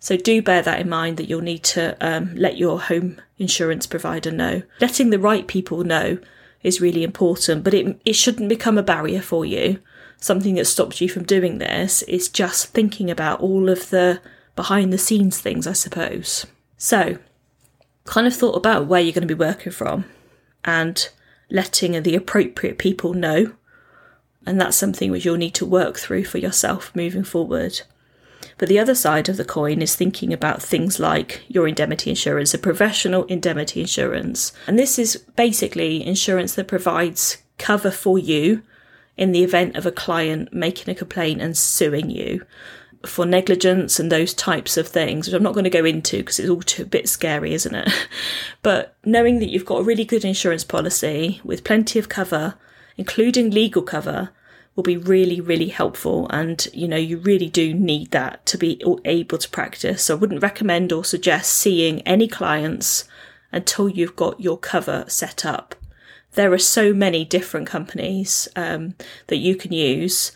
So 0.00 0.16
do 0.16 0.42
bear 0.42 0.62
that 0.62 0.80
in 0.80 0.88
mind 0.88 1.16
that 1.16 1.28
you'll 1.28 1.40
need 1.40 1.64
to 1.64 1.96
um, 2.00 2.34
let 2.36 2.56
your 2.56 2.80
home 2.80 3.20
insurance 3.38 3.86
provider 3.86 4.30
know. 4.30 4.62
Letting 4.80 5.10
the 5.10 5.18
right 5.18 5.46
people 5.46 5.82
know 5.82 6.18
is 6.62 6.80
really 6.80 7.02
important, 7.02 7.64
but 7.64 7.74
it, 7.74 8.00
it 8.04 8.14
shouldn't 8.14 8.48
become 8.48 8.78
a 8.78 8.82
barrier 8.82 9.20
for 9.20 9.44
you. 9.44 9.80
Something 10.20 10.54
that 10.54 10.66
stops 10.66 11.00
you 11.00 11.08
from 11.08 11.24
doing 11.24 11.58
this 11.58 12.02
is 12.02 12.28
just 12.28 12.68
thinking 12.68 13.10
about 13.10 13.40
all 13.40 13.68
of 13.68 13.90
the 13.90 14.20
behind 14.56 14.92
the 14.92 14.98
scenes 14.98 15.40
things, 15.40 15.66
I 15.66 15.72
suppose. 15.72 16.46
So 16.76 17.18
kind 18.08 18.26
of 18.26 18.34
thought 18.34 18.56
about 18.56 18.86
where 18.86 19.00
you're 19.00 19.12
going 19.12 19.26
to 19.26 19.34
be 19.34 19.38
working 19.38 19.72
from 19.72 20.04
and 20.64 21.08
letting 21.50 22.02
the 22.02 22.14
appropriate 22.14 22.78
people 22.78 23.14
know. 23.14 23.52
And 24.46 24.60
that's 24.60 24.76
something 24.76 25.10
which 25.10 25.24
you'll 25.24 25.36
need 25.36 25.54
to 25.54 25.66
work 25.66 25.98
through 25.98 26.24
for 26.24 26.38
yourself 26.38 26.94
moving 26.94 27.24
forward. 27.24 27.82
But 28.56 28.68
the 28.68 28.78
other 28.78 28.94
side 28.94 29.28
of 29.28 29.36
the 29.36 29.44
coin 29.44 29.82
is 29.82 29.94
thinking 29.94 30.32
about 30.32 30.62
things 30.62 30.98
like 30.98 31.42
your 31.48 31.68
indemnity 31.68 32.10
insurance, 32.10 32.54
a 32.54 32.58
professional 32.58 33.24
indemnity 33.24 33.80
insurance. 33.80 34.52
And 34.66 34.78
this 34.78 34.98
is 34.98 35.16
basically 35.36 36.04
insurance 36.04 36.54
that 36.54 36.68
provides 36.68 37.38
cover 37.58 37.90
for 37.90 38.18
you 38.18 38.62
in 39.16 39.32
the 39.32 39.42
event 39.42 39.76
of 39.76 39.84
a 39.84 39.92
client 39.92 40.52
making 40.52 40.90
a 40.90 40.96
complaint 40.96 41.42
and 41.42 41.56
suing 41.56 42.08
you 42.08 42.44
for 43.06 43.24
negligence 43.24 44.00
and 44.00 44.10
those 44.10 44.34
types 44.34 44.76
of 44.76 44.88
things, 44.88 45.26
which 45.26 45.34
I'm 45.34 45.42
not 45.42 45.54
going 45.54 45.64
to 45.64 45.70
go 45.70 45.84
into 45.84 46.18
because 46.18 46.38
it's 46.38 46.50
all 46.50 46.62
too, 46.62 46.82
a 46.82 46.86
bit 46.86 47.08
scary, 47.08 47.54
isn't 47.54 47.74
it? 47.74 47.88
but 48.62 48.96
knowing 49.04 49.38
that 49.38 49.50
you've 49.50 49.64
got 49.64 49.80
a 49.80 49.84
really 49.84 50.04
good 50.04 50.24
insurance 50.24 50.64
policy 50.64 51.40
with 51.44 51.64
plenty 51.64 51.98
of 51.98 52.08
cover, 52.08 52.54
including 52.96 53.50
legal 53.50 53.82
cover, 53.82 54.30
will 54.74 54.82
be 54.84 54.96
really, 54.96 55.40
really 55.40 55.68
helpful. 55.68 56.28
And, 56.30 56.66
you 56.72 56.86
know, 56.86 56.96
you 56.96 57.18
really 57.18 57.48
do 57.48 57.74
need 57.74 58.12
that 58.12 58.46
to 58.46 58.56
be 58.58 58.80
able 59.04 59.38
to 59.38 59.48
practice. 59.48 60.04
So 60.04 60.14
I 60.14 60.18
wouldn't 60.18 60.42
recommend 60.42 60.92
or 60.92 61.04
suggest 61.04 61.52
seeing 61.52 62.00
any 62.02 62.28
clients 62.28 63.04
until 63.50 63.88
you've 63.88 64.14
got 64.14 64.40
your 64.40 64.56
cover 64.56 65.04
set 65.08 65.44
up. 65.44 65.74
There 66.34 66.52
are 66.52 66.58
so 66.58 66.92
many 66.92 67.24
different 67.24 67.66
companies 67.66 68.46
um, 68.54 68.94
that 69.26 69.38
you 69.38 69.56
can 69.56 69.72
use 69.72 70.30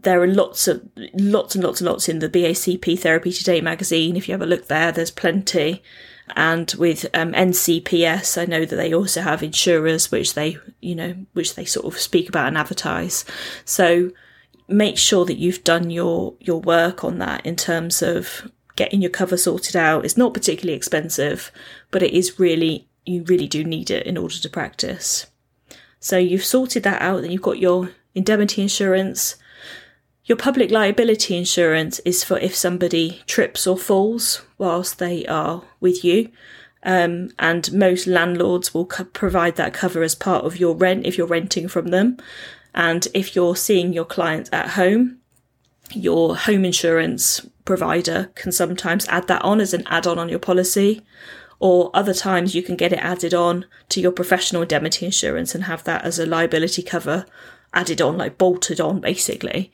there 0.00 0.22
are 0.22 0.26
lots 0.26 0.68
of 0.68 0.88
lots 1.14 1.54
and 1.54 1.64
lots 1.64 1.80
and 1.80 1.88
lots 1.88 2.08
in 2.08 2.20
the 2.20 2.28
BACP 2.28 2.98
Therapy 2.98 3.32
Today 3.32 3.60
magazine. 3.60 4.16
If 4.16 4.28
you 4.28 4.32
have 4.32 4.42
a 4.42 4.46
look 4.46 4.68
there, 4.68 4.92
there's 4.92 5.10
plenty. 5.10 5.82
And 6.36 6.72
with 6.78 7.06
um, 7.14 7.32
NCPS, 7.32 8.40
I 8.40 8.44
know 8.44 8.64
that 8.64 8.76
they 8.76 8.92
also 8.92 9.22
have 9.22 9.42
insurers 9.42 10.10
which 10.10 10.34
they, 10.34 10.58
you 10.80 10.94
know, 10.94 11.14
which 11.32 11.54
they 11.54 11.64
sort 11.64 11.86
of 11.86 11.98
speak 11.98 12.28
about 12.28 12.48
and 12.48 12.58
advertise. 12.58 13.24
So 13.64 14.10
make 14.68 14.98
sure 14.98 15.24
that 15.24 15.38
you've 15.38 15.64
done 15.64 15.90
your 15.90 16.34
your 16.40 16.60
work 16.60 17.02
on 17.02 17.18
that 17.18 17.44
in 17.46 17.56
terms 17.56 18.02
of 18.02 18.50
getting 18.76 19.00
your 19.00 19.10
cover 19.10 19.36
sorted 19.36 19.74
out. 19.74 20.04
It's 20.04 20.16
not 20.16 20.34
particularly 20.34 20.76
expensive, 20.76 21.50
but 21.90 22.02
it 22.02 22.12
is 22.12 22.38
really 22.38 22.86
you 23.04 23.24
really 23.24 23.48
do 23.48 23.64
need 23.64 23.90
it 23.90 24.06
in 24.06 24.18
order 24.18 24.36
to 24.36 24.48
practice. 24.48 25.26
So 25.98 26.18
you've 26.18 26.44
sorted 26.44 26.84
that 26.84 27.02
out, 27.02 27.22
then 27.22 27.32
you've 27.32 27.42
got 27.42 27.58
your 27.58 27.90
indemnity 28.14 28.62
insurance 28.62 29.36
your 30.28 30.36
public 30.36 30.70
liability 30.70 31.36
insurance 31.36 32.00
is 32.00 32.22
for 32.22 32.38
if 32.38 32.54
somebody 32.54 33.22
trips 33.26 33.66
or 33.66 33.78
falls 33.78 34.42
whilst 34.58 34.98
they 34.98 35.24
are 35.24 35.62
with 35.80 36.04
you. 36.04 36.30
Um, 36.82 37.30
and 37.38 37.72
most 37.72 38.06
landlords 38.06 38.72
will 38.72 38.86
co- 38.86 39.04
provide 39.04 39.56
that 39.56 39.72
cover 39.72 40.02
as 40.02 40.14
part 40.14 40.44
of 40.44 40.58
your 40.58 40.76
rent 40.76 41.06
if 41.06 41.16
you're 41.16 41.26
renting 41.26 41.66
from 41.66 41.88
them. 41.88 42.18
And 42.74 43.08
if 43.14 43.34
you're 43.34 43.56
seeing 43.56 43.94
your 43.94 44.04
clients 44.04 44.50
at 44.52 44.70
home, 44.70 45.18
your 45.92 46.36
home 46.36 46.66
insurance 46.66 47.44
provider 47.64 48.30
can 48.34 48.52
sometimes 48.52 49.08
add 49.08 49.28
that 49.28 49.42
on 49.42 49.60
as 49.60 49.72
an 49.72 49.84
add 49.86 50.06
on 50.06 50.18
on 50.18 50.28
your 50.28 50.38
policy. 50.38 51.02
Or 51.58 51.90
other 51.94 52.14
times 52.14 52.54
you 52.54 52.62
can 52.62 52.76
get 52.76 52.92
it 52.92 53.00
added 53.00 53.32
on 53.32 53.64
to 53.88 54.00
your 54.00 54.12
professional 54.12 54.62
indemnity 54.62 55.06
insurance 55.06 55.54
and 55.54 55.64
have 55.64 55.84
that 55.84 56.04
as 56.04 56.18
a 56.18 56.26
liability 56.26 56.82
cover 56.82 57.24
added 57.74 58.00
on, 58.00 58.16
like 58.16 58.38
bolted 58.38 58.80
on, 58.80 59.00
basically. 59.00 59.70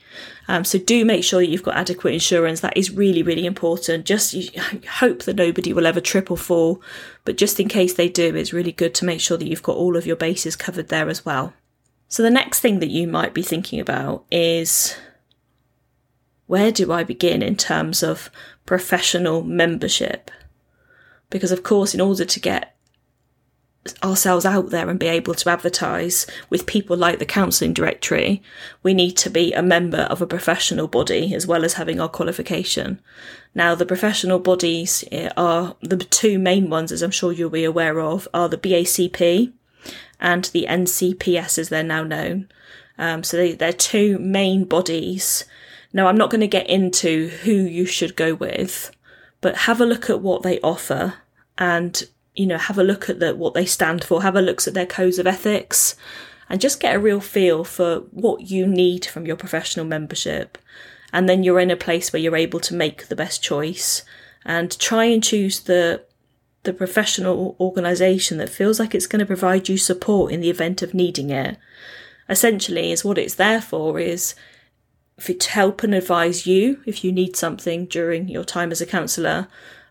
Um, 0.49 0.65
so 0.65 0.79
do 0.79 1.05
make 1.05 1.25
sure 1.25 1.41
you've 1.41 1.63
got 1.63 1.77
adequate 1.77 2.15
insurance. 2.15 2.61
That 2.61 2.77
is 2.77 2.91
really, 2.91 3.23
really 3.23 3.47
important. 3.47 4.05
Just 4.05 4.35
hope 4.99 5.23
that 5.23 5.37
nobody 5.37 5.73
will 5.73 5.87
ever 5.87 6.01
trip 6.01 6.31
or 6.31 6.37
fall, 6.37 6.83
but 7.25 7.37
just 7.37 7.61
in 7.61 7.69
case 7.69 7.95
they 7.95 8.09
do, 8.09 8.35
it's 8.35 8.53
really 8.53 8.73
good 8.73 8.95
to 8.97 9.05
make 9.05 9.21
sure 9.21 9.39
that 9.39 9.49
you've 9.49 9.63
got 9.63 9.77
all 9.77 9.97
of 9.97 10.07
your 10.07 10.17
bases 10.17 10.57
covered 10.57 10.89
there 10.89 11.09
as 11.09 11.25
well. 11.25 11.55
So 12.09 12.23
the 12.23 12.31
next 12.31 12.61
thing 12.61 12.81
that 12.81 12.91
you 12.91 13.09
might 13.09 13.35
be 13.35 13.43
thinking 13.43 13.81
about 13.81 14.25
is 14.31 14.97
where 16.47 16.71
do 16.71 16.93
I 16.93 17.05
begin 17.05 17.43
in 17.43 17.57
terms 17.57 18.03
of 18.03 18.31
professional 18.67 19.43
membership? 19.43 20.31
Because 21.31 21.53
of 21.53 21.63
course, 21.63 21.95
in 21.95 22.01
order 22.01 22.25
to 22.25 22.41
get 22.41 22.74
ourselves 24.03 24.47
out 24.47 24.71
there 24.71 24.89
and 24.89 24.99
be 24.99 25.07
able 25.07 25.35
to 25.35 25.51
advertise 25.51 26.27
with 26.49 26.67
people 26.67 26.97
like 26.97 27.19
the 27.19 27.27
counselling 27.27 27.75
directory, 27.75 28.43
we 28.83 28.95
need 28.95 29.17
to 29.19 29.31
be 29.31 29.53
a 29.53 29.63
member 29.63 30.03
of 30.03 30.23
a 30.23 30.27
professional 30.27 30.89
body 30.89 31.35
as 31.35 31.47
well 31.47 31.65
as 31.65 31.75
having 31.75 32.01
our 32.01 32.09
qualification. 32.09 33.01
Now, 33.55 33.75
the 33.75 33.87
professional 33.87 34.39
bodies 34.39 35.05
eh, 35.13 35.31
are 35.37 35.77
the 35.81 35.99
two 35.99 36.39
main 36.39 36.71
ones, 36.71 36.93
as 36.93 37.03
I'm 37.03 37.11
sure 37.11 37.33
you'll 37.33 37.51
be 37.51 37.65
aware 37.65 38.01
of, 38.01 38.27
are 38.33 38.49
the 38.49 38.59
BACP 38.59 39.53
and 40.19 40.45
the 40.47 40.67
NCPS, 40.69 41.59
as 41.59 41.69
they're 41.69 41.83
now 41.83 42.03
known. 42.03 42.49
Um, 42.99 43.23
so 43.23 43.37
they, 43.37 43.53
they're 43.53 43.73
two 43.73 44.19
main 44.19 44.65
bodies. 44.65 45.45
Now, 45.93 46.07
I'm 46.07 46.17
not 46.17 46.31
going 46.31 46.41
to 46.41 46.49
get 46.49 46.69
into 46.69 47.29
who 47.29 47.53
you 47.53 47.87
should 47.87 48.17
go 48.17 48.35
with, 48.35 48.91
but 49.41 49.57
have 49.57 49.81
a 49.81 49.87
look 49.87 50.09
at 50.09 50.21
what 50.21 50.43
they 50.43 50.59
offer 50.61 51.15
and 51.59 52.03
you 52.35 52.47
know, 52.47 52.59
have 52.59 52.79
a 52.79 52.85
look 52.85 53.09
at 53.09 53.21
the, 53.21 53.35
what 53.35 53.55
they 53.55 53.67
stand 53.67 54.05
for, 54.05 54.23
have 54.23 54.37
a 54.37 54.43
look 54.43 54.67
at 54.67 54.75
their 54.75 54.87
codes 54.87 55.19
of 55.19 55.27
ethics, 55.27 55.97
and 56.49 56.61
just 56.61 56.81
get 56.81 56.97
a 56.97 56.99
real 56.99 57.21
feel 57.21 57.65
for 57.65 58.01
what 58.11 58.51
you 58.51 58.67
need 58.67 59.05
from 59.05 59.27
your 59.27 59.37
professional 59.37 59.87
membership. 59.87 60.59
And 61.13 61.29
then 61.29 61.45
you're 61.45 61.61
in 61.61 61.71
a 61.71 61.77
place 61.77 62.13
where 62.13 62.21
you're 62.21 62.37
able 62.37 62.61
to 62.61 62.75
make 62.75 63.07
the 63.07 63.17
best 63.17 63.43
choice 63.43 64.03
and 64.45 64.77
try 64.79 65.05
and 65.05 65.23
choose 65.23 65.61
the 65.61 66.05
the 66.65 66.73
professional 66.73 67.57
organisation 67.61 68.39
that 68.39 68.49
feels 68.49 68.81
like 68.81 68.95
it's 68.95 69.07
going 69.07 69.21
to 69.21 69.27
provide 69.27 69.69
you 69.69 69.77
support 69.77 70.33
in 70.33 70.41
the 70.41 70.49
event 70.49 70.81
of 70.81 70.95
needing 70.95 71.29
it. 71.29 71.59
Essentially, 72.29 72.91
is 72.91 73.05
what 73.05 73.19
it's 73.19 73.35
there 73.35 73.61
for 73.61 74.01
is 74.01 74.35
to 75.19 75.51
help 75.51 75.83
and 75.83 75.95
advise 75.95 76.47
you 76.47 76.81
if 76.87 77.05
you 77.05 77.13
need 77.13 77.37
something 77.37 77.85
during 77.85 78.29
your 78.29 78.45
time 78.45 78.73
as 78.73 78.81
a 78.81 78.87
counsellor, 78.87 79.47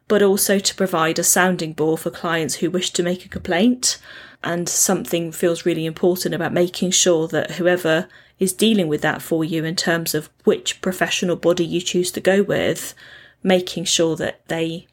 but 0.07 0.21
also 0.21 0.59
to 0.59 0.75
provide 0.75 1.19
a 1.19 1.23
sounding 1.23 1.73
board 1.73 1.99
for 1.99 2.09
clients 2.09 2.55
who 2.55 2.69
wish 2.69 2.91
to 2.91 3.03
make 3.03 3.25
a 3.25 3.29
complaint. 3.29 3.99
And 4.43 4.67
something 4.67 5.31
feels 5.31 5.65
really 5.65 5.85
important 5.85 6.35
about 6.35 6.51
making 6.51 6.91
sure 6.91 7.27
that 7.29 7.51
whoever 7.51 8.09
is 8.39 8.51
dealing 8.53 8.87
with 8.87 9.01
that 9.01 9.21
for 9.21 9.45
you 9.45 9.63
in 9.63 9.75
terms 9.75 10.13
of 10.13 10.29
which 10.43 10.81
professional 10.81 11.35
body 11.35 11.65
you 11.65 11.79
choose 11.79 12.11
to 12.11 12.19
go 12.19 12.43
with, 12.43 12.93
making 13.41 13.85
sure 13.85 14.15
that 14.17 14.45
they 14.47 14.87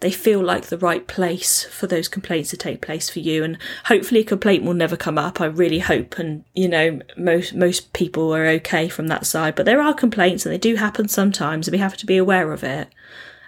they 0.00 0.10
feel 0.10 0.42
like 0.42 0.64
the 0.64 0.78
right 0.78 1.06
place 1.06 1.62
for 1.64 1.86
those 1.86 2.08
complaints 2.08 2.50
to 2.50 2.56
take 2.56 2.82
place 2.82 3.08
for 3.08 3.20
you. 3.20 3.44
And 3.44 3.56
hopefully 3.84 4.22
a 4.22 4.24
complaint 4.24 4.64
will 4.64 4.74
never 4.74 4.96
come 4.96 5.16
up. 5.16 5.40
I 5.40 5.44
really 5.44 5.78
hope 5.78 6.18
and 6.18 6.44
you 6.54 6.68
know 6.68 7.00
most 7.16 7.54
most 7.54 7.92
people 7.92 8.34
are 8.34 8.46
okay 8.46 8.88
from 8.88 9.06
that 9.06 9.26
side. 9.26 9.54
But 9.54 9.64
there 9.64 9.80
are 9.80 9.94
complaints 9.94 10.44
and 10.44 10.52
they 10.52 10.58
do 10.58 10.74
happen 10.74 11.08
sometimes 11.08 11.68
and 11.68 11.72
we 11.72 11.78
have 11.78 11.96
to 11.98 12.06
be 12.06 12.16
aware 12.16 12.52
of 12.52 12.62
it 12.64 12.88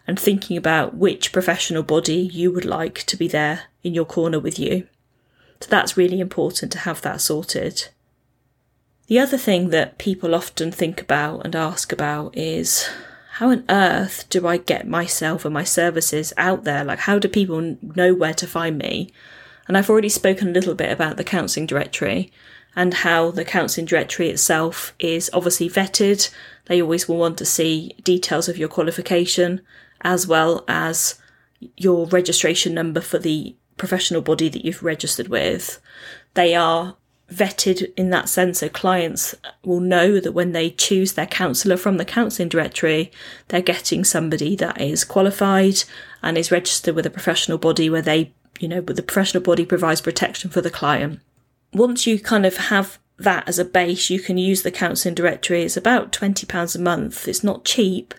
and 0.06 0.18
thinking 0.18 0.56
about 0.56 0.94
which 0.94 1.32
professional 1.32 1.82
body 1.82 2.16
you 2.16 2.52
would 2.52 2.64
like 2.64 3.02
to 3.04 3.16
be 3.16 3.28
there 3.28 3.64
in 3.82 3.94
your 3.94 4.04
corner 4.04 4.38
with 4.38 4.58
you. 4.58 4.86
So 5.60 5.68
that's 5.70 5.96
really 5.96 6.20
important 6.20 6.72
to 6.72 6.78
have 6.80 7.00
that 7.02 7.20
sorted. 7.20 7.88
The 9.06 9.18
other 9.18 9.38
thing 9.38 9.70
that 9.70 9.98
people 9.98 10.34
often 10.34 10.70
think 10.70 11.00
about 11.00 11.44
and 11.44 11.54
ask 11.54 11.92
about 11.92 12.36
is 12.36 12.88
how 13.32 13.50
on 13.50 13.64
earth 13.68 14.26
do 14.30 14.46
I 14.46 14.58
get 14.58 14.86
myself 14.86 15.44
and 15.44 15.52
my 15.52 15.64
services 15.64 16.32
out 16.36 16.64
there? 16.64 16.84
Like, 16.84 17.00
how 17.00 17.18
do 17.18 17.28
people 17.28 17.76
know 17.82 18.14
where 18.14 18.34
to 18.34 18.46
find 18.46 18.78
me? 18.78 19.10
And 19.66 19.76
I've 19.76 19.90
already 19.90 20.08
spoken 20.08 20.48
a 20.48 20.52
little 20.52 20.74
bit 20.74 20.92
about 20.92 21.16
the 21.16 21.24
counselling 21.24 21.66
directory 21.66 22.30
and 22.76 22.94
how 22.94 23.30
the 23.30 23.44
counselling 23.44 23.86
directory 23.86 24.28
itself 24.28 24.94
is 24.98 25.30
obviously 25.32 25.68
vetted. 25.68 26.30
They 26.66 26.80
always 26.80 27.08
will 27.08 27.16
want 27.16 27.38
to 27.38 27.44
see 27.44 27.94
details 28.02 28.48
of 28.48 28.58
your 28.58 28.68
qualification 28.68 29.60
as 30.04 30.26
well 30.26 30.64
as 30.68 31.18
your 31.76 32.06
registration 32.06 32.74
number 32.74 33.00
for 33.00 33.18
the 33.18 33.56
professional 33.76 34.20
body 34.20 34.48
that 34.48 34.64
you've 34.64 34.82
registered 34.82 35.28
with. 35.28 35.80
They 36.34 36.54
are 36.54 36.96
vetted 37.32 37.92
in 37.96 38.10
that 38.10 38.28
sense, 38.28 38.58
so 38.58 38.68
clients 38.68 39.34
will 39.64 39.80
know 39.80 40.20
that 40.20 40.32
when 40.32 40.52
they 40.52 40.70
choose 40.70 41.14
their 41.14 41.26
counsellor 41.26 41.76
from 41.76 41.96
the 41.96 42.04
counselling 42.04 42.48
directory, 42.48 43.10
they're 43.48 43.62
getting 43.62 44.04
somebody 44.04 44.54
that 44.56 44.80
is 44.80 45.04
qualified 45.04 45.82
and 46.22 46.36
is 46.36 46.52
registered 46.52 46.94
with 46.94 47.06
a 47.06 47.10
professional 47.10 47.58
body 47.58 47.88
where 47.88 48.02
they, 48.02 48.32
you 48.60 48.68
know, 48.68 48.80
the 48.80 49.02
professional 49.02 49.42
body 49.42 49.64
provides 49.64 50.00
protection 50.00 50.50
for 50.50 50.60
the 50.60 50.70
client. 50.70 51.20
Once 51.72 52.06
you 52.06 52.20
kind 52.20 52.46
of 52.46 52.56
have 52.56 52.98
that 53.18 53.48
as 53.48 53.58
a 53.58 53.64
base, 53.64 54.10
you 54.10 54.20
can 54.20 54.36
use 54.36 54.62
the 54.62 54.70
counselling 54.70 55.14
directory. 55.14 55.62
It's 55.62 55.76
about 55.76 56.12
£20 56.12 56.76
a 56.76 56.78
month. 56.78 57.26
It's 57.26 57.44
not 57.44 57.64
cheap, 57.64 58.14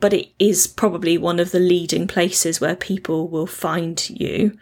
but 0.00 0.12
it 0.12 0.28
is 0.38 0.66
probably 0.66 1.18
one 1.18 1.40
of 1.40 1.50
the 1.50 1.60
leading 1.60 2.06
places 2.06 2.60
where 2.60 2.76
people 2.76 3.28
will 3.28 3.46
find 3.46 4.08
you. 4.10 4.56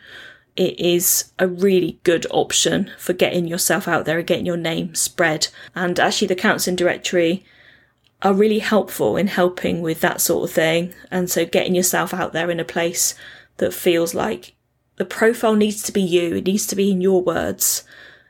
It 0.57 0.79
is 0.81 1.33
a 1.39 1.47
really 1.47 1.99
good 2.03 2.27
option 2.31 2.91
for 2.99 3.13
getting 3.13 3.47
yourself 3.47 3.87
out 3.87 4.07
there 4.07 4.19
and 4.19 4.27
getting 4.27 4.47
your 4.47 4.57
name 4.57 4.95
spread. 4.95 5.49
And 5.75 6.01
actually, 6.01 6.29
the 6.29 6.35
counselling 6.35 6.77
directory 6.77 7.45
are 8.23 8.33
really 8.33 8.61
helpful 8.61 9.17
in 9.17 9.27
helping 9.27 9.83
with 9.83 10.01
that 10.01 10.21
sort 10.21 10.49
of 10.49 10.55
thing. 10.55 10.95
And 11.11 11.31
so, 11.31 11.45
getting 11.45 11.75
yourself 11.75 12.15
out 12.15 12.33
there 12.33 12.51
in 12.51 12.61
a 12.61 12.65
place 12.65 13.15
that 13.59 13.75
feels 13.75 14.15
like 14.15 14.55
the 14.97 15.05
profile 15.05 15.55
needs 15.55 15.83
to 15.83 15.93
be 15.93 16.01
you, 16.01 16.37
it 16.37 16.47
needs 16.47 16.67
to 16.69 16.77
be 16.77 16.91
in 16.91 17.03
your 17.03 17.23
words, 17.23 17.85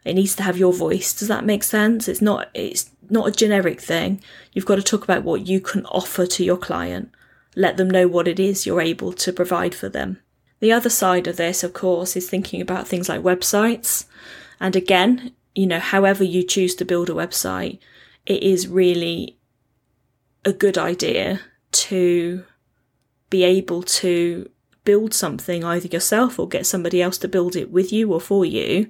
it 0.05 0.15
needs 0.15 0.35
to 0.37 0.43
have 0.43 0.59
your 0.59 0.73
voice. 0.73 1.15
Does 1.15 1.29
that 1.29 1.45
make 1.45 1.63
sense? 1.63 2.09
It's 2.09 2.23
not, 2.23 2.49
it's 2.55 2.91
not 3.11 3.29
a 3.29 3.33
generic 3.33 3.81
thing. 3.81 4.21
You've 4.53 4.67
got 4.67 4.77
to 4.77 4.83
talk 4.83 5.05
about 5.05 5.25
what 5.25 5.47
you 5.47 5.61
can 5.61 5.85
offer 5.87 6.27
to 6.27 6.45
your 6.45 6.57
client. 6.57 7.11
Let 7.55 7.77
them 7.77 7.91
know 7.91 8.07
what 8.07 8.29
it 8.29 8.39
is 8.39 8.67
you're 8.67 8.81
able 8.81 9.13
to 9.15 9.33
provide 9.33 9.75
for 9.75 9.89
them. 9.89 10.19
The 10.61 10.73
other 10.73 10.91
side 10.91 11.27
of 11.27 11.37
this, 11.37 11.63
of 11.63 11.73
course, 11.73 12.17
is 12.17 12.29
thinking 12.29 12.61
about 12.61 12.89
things 12.89 13.09
like 13.09 13.21
websites. 13.21 14.07
And 14.61 14.75
again, 14.75 15.33
you 15.55 15.67
know, 15.67 15.81
however 15.81 16.25
you 16.25 16.43
choose 16.43 16.75
to 16.77 16.85
build 16.85 17.11
a 17.11 17.15
website, 17.15 17.79
it 18.25 18.43
is 18.43 18.69
really 18.69 19.39
a 20.45 20.53
good 20.53 20.79
idea 20.79 21.41
to 21.73 22.45
be 23.29 23.43
able 23.43 23.83
to 23.83 24.49
build 24.87 25.13
something 25.13 25.63
either 25.63 25.89
yourself 25.89 26.39
or 26.39 26.49
get 26.49 26.65
somebody 26.65 27.03
else 27.03 27.19
to 27.19 27.29
build 27.29 27.55
it 27.55 27.71
with 27.71 27.93
you 27.93 28.11
or 28.13 28.21
for 28.21 28.47
you 28.47 28.89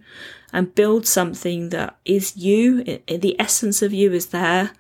and 0.53 0.75
build 0.77 1.07
something 1.07 1.71
that 1.71 1.97
is 2.05 2.37
you, 2.37 2.85
the 2.85 3.35
essence 3.41 3.83
of 3.83 3.93
you 3.93 4.13
is 4.13 4.27
there. 4.27 4.71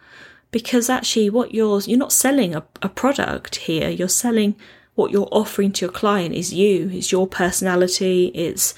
Because 0.52 0.88
actually, 0.88 1.28
what 1.28 1.52
you're, 1.52 1.80
you're 1.80 1.98
not 1.98 2.12
selling 2.12 2.54
a, 2.54 2.64
a 2.80 2.88
product 2.88 3.56
here, 3.56 3.88
you're 3.90 4.08
selling 4.08 4.54
what 4.94 5.10
you're 5.10 5.28
offering 5.32 5.72
to 5.72 5.86
your 5.86 5.92
client 5.92 6.34
is 6.34 6.54
you, 6.54 6.88
it's 6.92 7.10
your 7.10 7.26
personality, 7.26 8.26
it's 8.28 8.74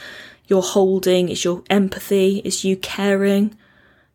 your 0.46 0.62
holding, 0.62 1.28
it's 1.28 1.44
your 1.44 1.62
empathy, 1.68 2.38
it's 2.44 2.64
you 2.64 2.76
caring. 2.76 3.56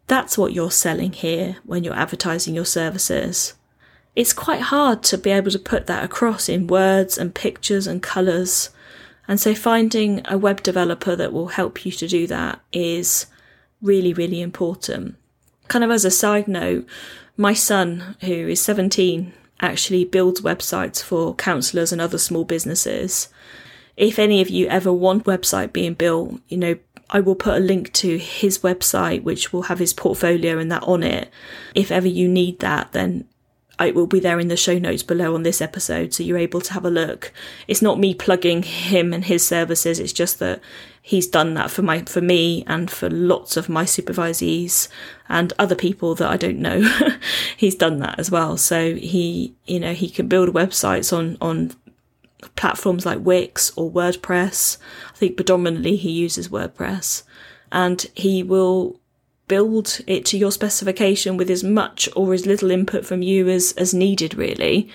That's 0.07 0.37
what 0.37 0.53
you're 0.53 0.71
selling 0.71 1.13
here 1.13 1.57
when 1.63 1.83
you're 1.83 1.93
advertising 1.93 2.55
your 2.55 2.65
services. 2.65 3.53
It's 4.15 4.33
quite 4.33 4.61
hard 4.61 5.03
to 5.03 5.17
be 5.17 5.31
able 5.31 5.51
to 5.51 5.59
put 5.59 5.87
that 5.87 6.03
across 6.03 6.47
in 6.47 6.67
words 6.67 7.17
and 7.17 7.33
pictures 7.33 7.87
and 7.87 8.01
colours. 8.01 8.69
And 9.27 9.39
so 9.39 9.55
finding 9.55 10.21
a 10.25 10.37
web 10.37 10.61
developer 10.61 11.15
that 11.15 11.33
will 11.33 11.47
help 11.47 11.85
you 11.85 11.91
to 11.93 12.07
do 12.07 12.27
that 12.27 12.59
is 12.71 13.25
really, 13.81 14.13
really 14.13 14.41
important. 14.41 15.15
Kind 15.67 15.83
of 15.83 15.91
as 15.91 16.05
a 16.05 16.11
side 16.11 16.47
note, 16.47 16.85
my 17.37 17.53
son, 17.53 18.15
who 18.21 18.33
is 18.33 18.61
17, 18.61 19.33
actually 19.61 20.05
builds 20.05 20.41
websites 20.41 21.01
for 21.01 21.33
counsellors 21.33 21.91
and 21.91 22.01
other 22.01 22.17
small 22.17 22.43
businesses. 22.43 23.29
If 23.97 24.19
any 24.19 24.41
of 24.41 24.49
you 24.49 24.67
ever 24.67 24.91
want 24.93 25.25
website 25.25 25.73
being 25.73 25.93
built, 25.93 26.39
you 26.47 26.57
know, 26.57 26.75
I 27.09 27.19
will 27.19 27.35
put 27.35 27.57
a 27.57 27.59
link 27.59 27.93
to 27.93 28.17
his 28.17 28.59
website, 28.59 29.23
which 29.23 29.53
will 29.53 29.63
have 29.63 29.79
his 29.79 29.93
portfolio 29.93 30.57
and 30.57 30.71
that 30.71 30.83
on 30.83 31.03
it. 31.03 31.31
If 31.75 31.91
ever 31.91 32.07
you 32.07 32.27
need 32.27 32.59
that, 32.59 32.91
then 32.91 33.27
it 33.79 33.95
will 33.95 34.07
be 34.07 34.19
there 34.19 34.39
in 34.39 34.49
the 34.49 34.57
show 34.57 34.77
notes 34.77 35.03
below 35.03 35.33
on 35.33 35.43
this 35.43 35.61
episode, 35.61 36.13
so 36.13 36.23
you're 36.23 36.37
able 36.37 36.61
to 36.61 36.73
have 36.73 36.85
a 36.85 36.91
look. 36.91 37.33
It's 37.67 37.81
not 37.81 37.99
me 37.99 38.13
plugging 38.13 38.63
him 38.63 39.13
and 39.13 39.25
his 39.25 39.45
services; 39.45 39.99
it's 39.99 40.13
just 40.13 40.39
that 40.39 40.61
he's 41.01 41.27
done 41.27 41.53
that 41.55 41.71
for 41.71 41.81
my 41.81 42.01
for 42.03 42.21
me 42.21 42.63
and 42.67 42.89
for 42.89 43.09
lots 43.09 43.57
of 43.57 43.69
my 43.69 43.83
supervisees 43.83 44.87
and 45.27 45.53
other 45.57 45.75
people 45.75 46.13
that 46.15 46.29
I 46.29 46.37
don't 46.37 46.59
know. 46.59 46.81
he's 47.57 47.75
done 47.75 47.97
that 47.99 48.19
as 48.19 48.29
well. 48.29 48.57
So 48.57 48.95
he, 48.95 49.55
you 49.65 49.79
know, 49.79 49.93
he 49.93 50.09
can 50.09 50.27
build 50.27 50.49
websites 50.49 51.15
on 51.15 51.37
on 51.41 51.71
platforms 52.55 53.05
like 53.05 53.19
Wix 53.19 53.71
or 53.75 53.91
WordPress. 53.91 54.77
I 55.13 55.17
think 55.17 55.35
predominantly 55.35 55.95
he 55.95 56.11
uses 56.11 56.49
WordPress, 56.49 57.23
and 57.71 58.05
he 58.13 58.43
will 58.43 58.99
build 59.47 59.99
it 60.07 60.25
to 60.25 60.37
your 60.37 60.51
specification 60.51 61.37
with 61.37 61.49
as 61.49 61.63
much 61.63 62.09
or 62.15 62.33
as 62.33 62.45
little 62.45 62.71
input 62.71 63.05
from 63.05 63.21
you 63.21 63.49
as, 63.49 63.73
as 63.73 63.93
needed, 63.93 64.35
really. 64.35 64.89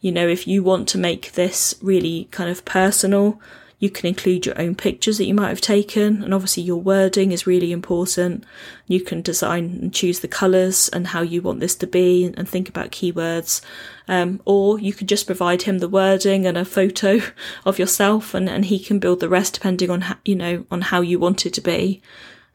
You 0.00 0.12
know, 0.12 0.28
if 0.28 0.46
you 0.46 0.62
want 0.62 0.88
to 0.88 0.98
make 0.98 1.32
this 1.32 1.74
really 1.80 2.28
kind 2.30 2.50
of 2.50 2.64
personal, 2.64 3.40
You 3.84 3.90
can 3.90 4.06
include 4.06 4.46
your 4.46 4.58
own 4.58 4.76
pictures 4.76 5.18
that 5.18 5.26
you 5.26 5.34
might 5.34 5.50
have 5.50 5.60
taken, 5.60 6.22
and 6.22 6.32
obviously 6.32 6.62
your 6.62 6.80
wording 6.80 7.32
is 7.32 7.46
really 7.46 7.70
important. 7.70 8.44
You 8.86 9.02
can 9.02 9.20
design 9.20 9.78
and 9.82 9.92
choose 9.92 10.20
the 10.20 10.26
colours 10.26 10.88
and 10.88 11.08
how 11.08 11.20
you 11.20 11.42
want 11.42 11.60
this 11.60 11.74
to 11.76 11.86
be 11.86 12.24
and 12.24 12.48
think 12.48 12.70
about 12.70 12.92
keywords. 12.92 13.60
Um, 14.08 14.40
or 14.46 14.78
you 14.78 14.94
could 14.94 15.06
just 15.06 15.26
provide 15.26 15.62
him 15.62 15.80
the 15.80 15.88
wording 15.88 16.46
and 16.46 16.56
a 16.56 16.64
photo 16.64 17.20
of 17.66 17.78
yourself 17.78 18.32
and, 18.32 18.48
and 18.48 18.64
he 18.64 18.78
can 18.78 19.00
build 19.00 19.20
the 19.20 19.28
rest 19.28 19.52
depending 19.52 19.90
on 19.90 20.00
how, 20.00 20.16
you 20.24 20.34
know, 20.34 20.64
on 20.70 20.80
how 20.80 21.02
you 21.02 21.18
want 21.18 21.44
it 21.44 21.52
to 21.52 21.60
be 21.60 22.00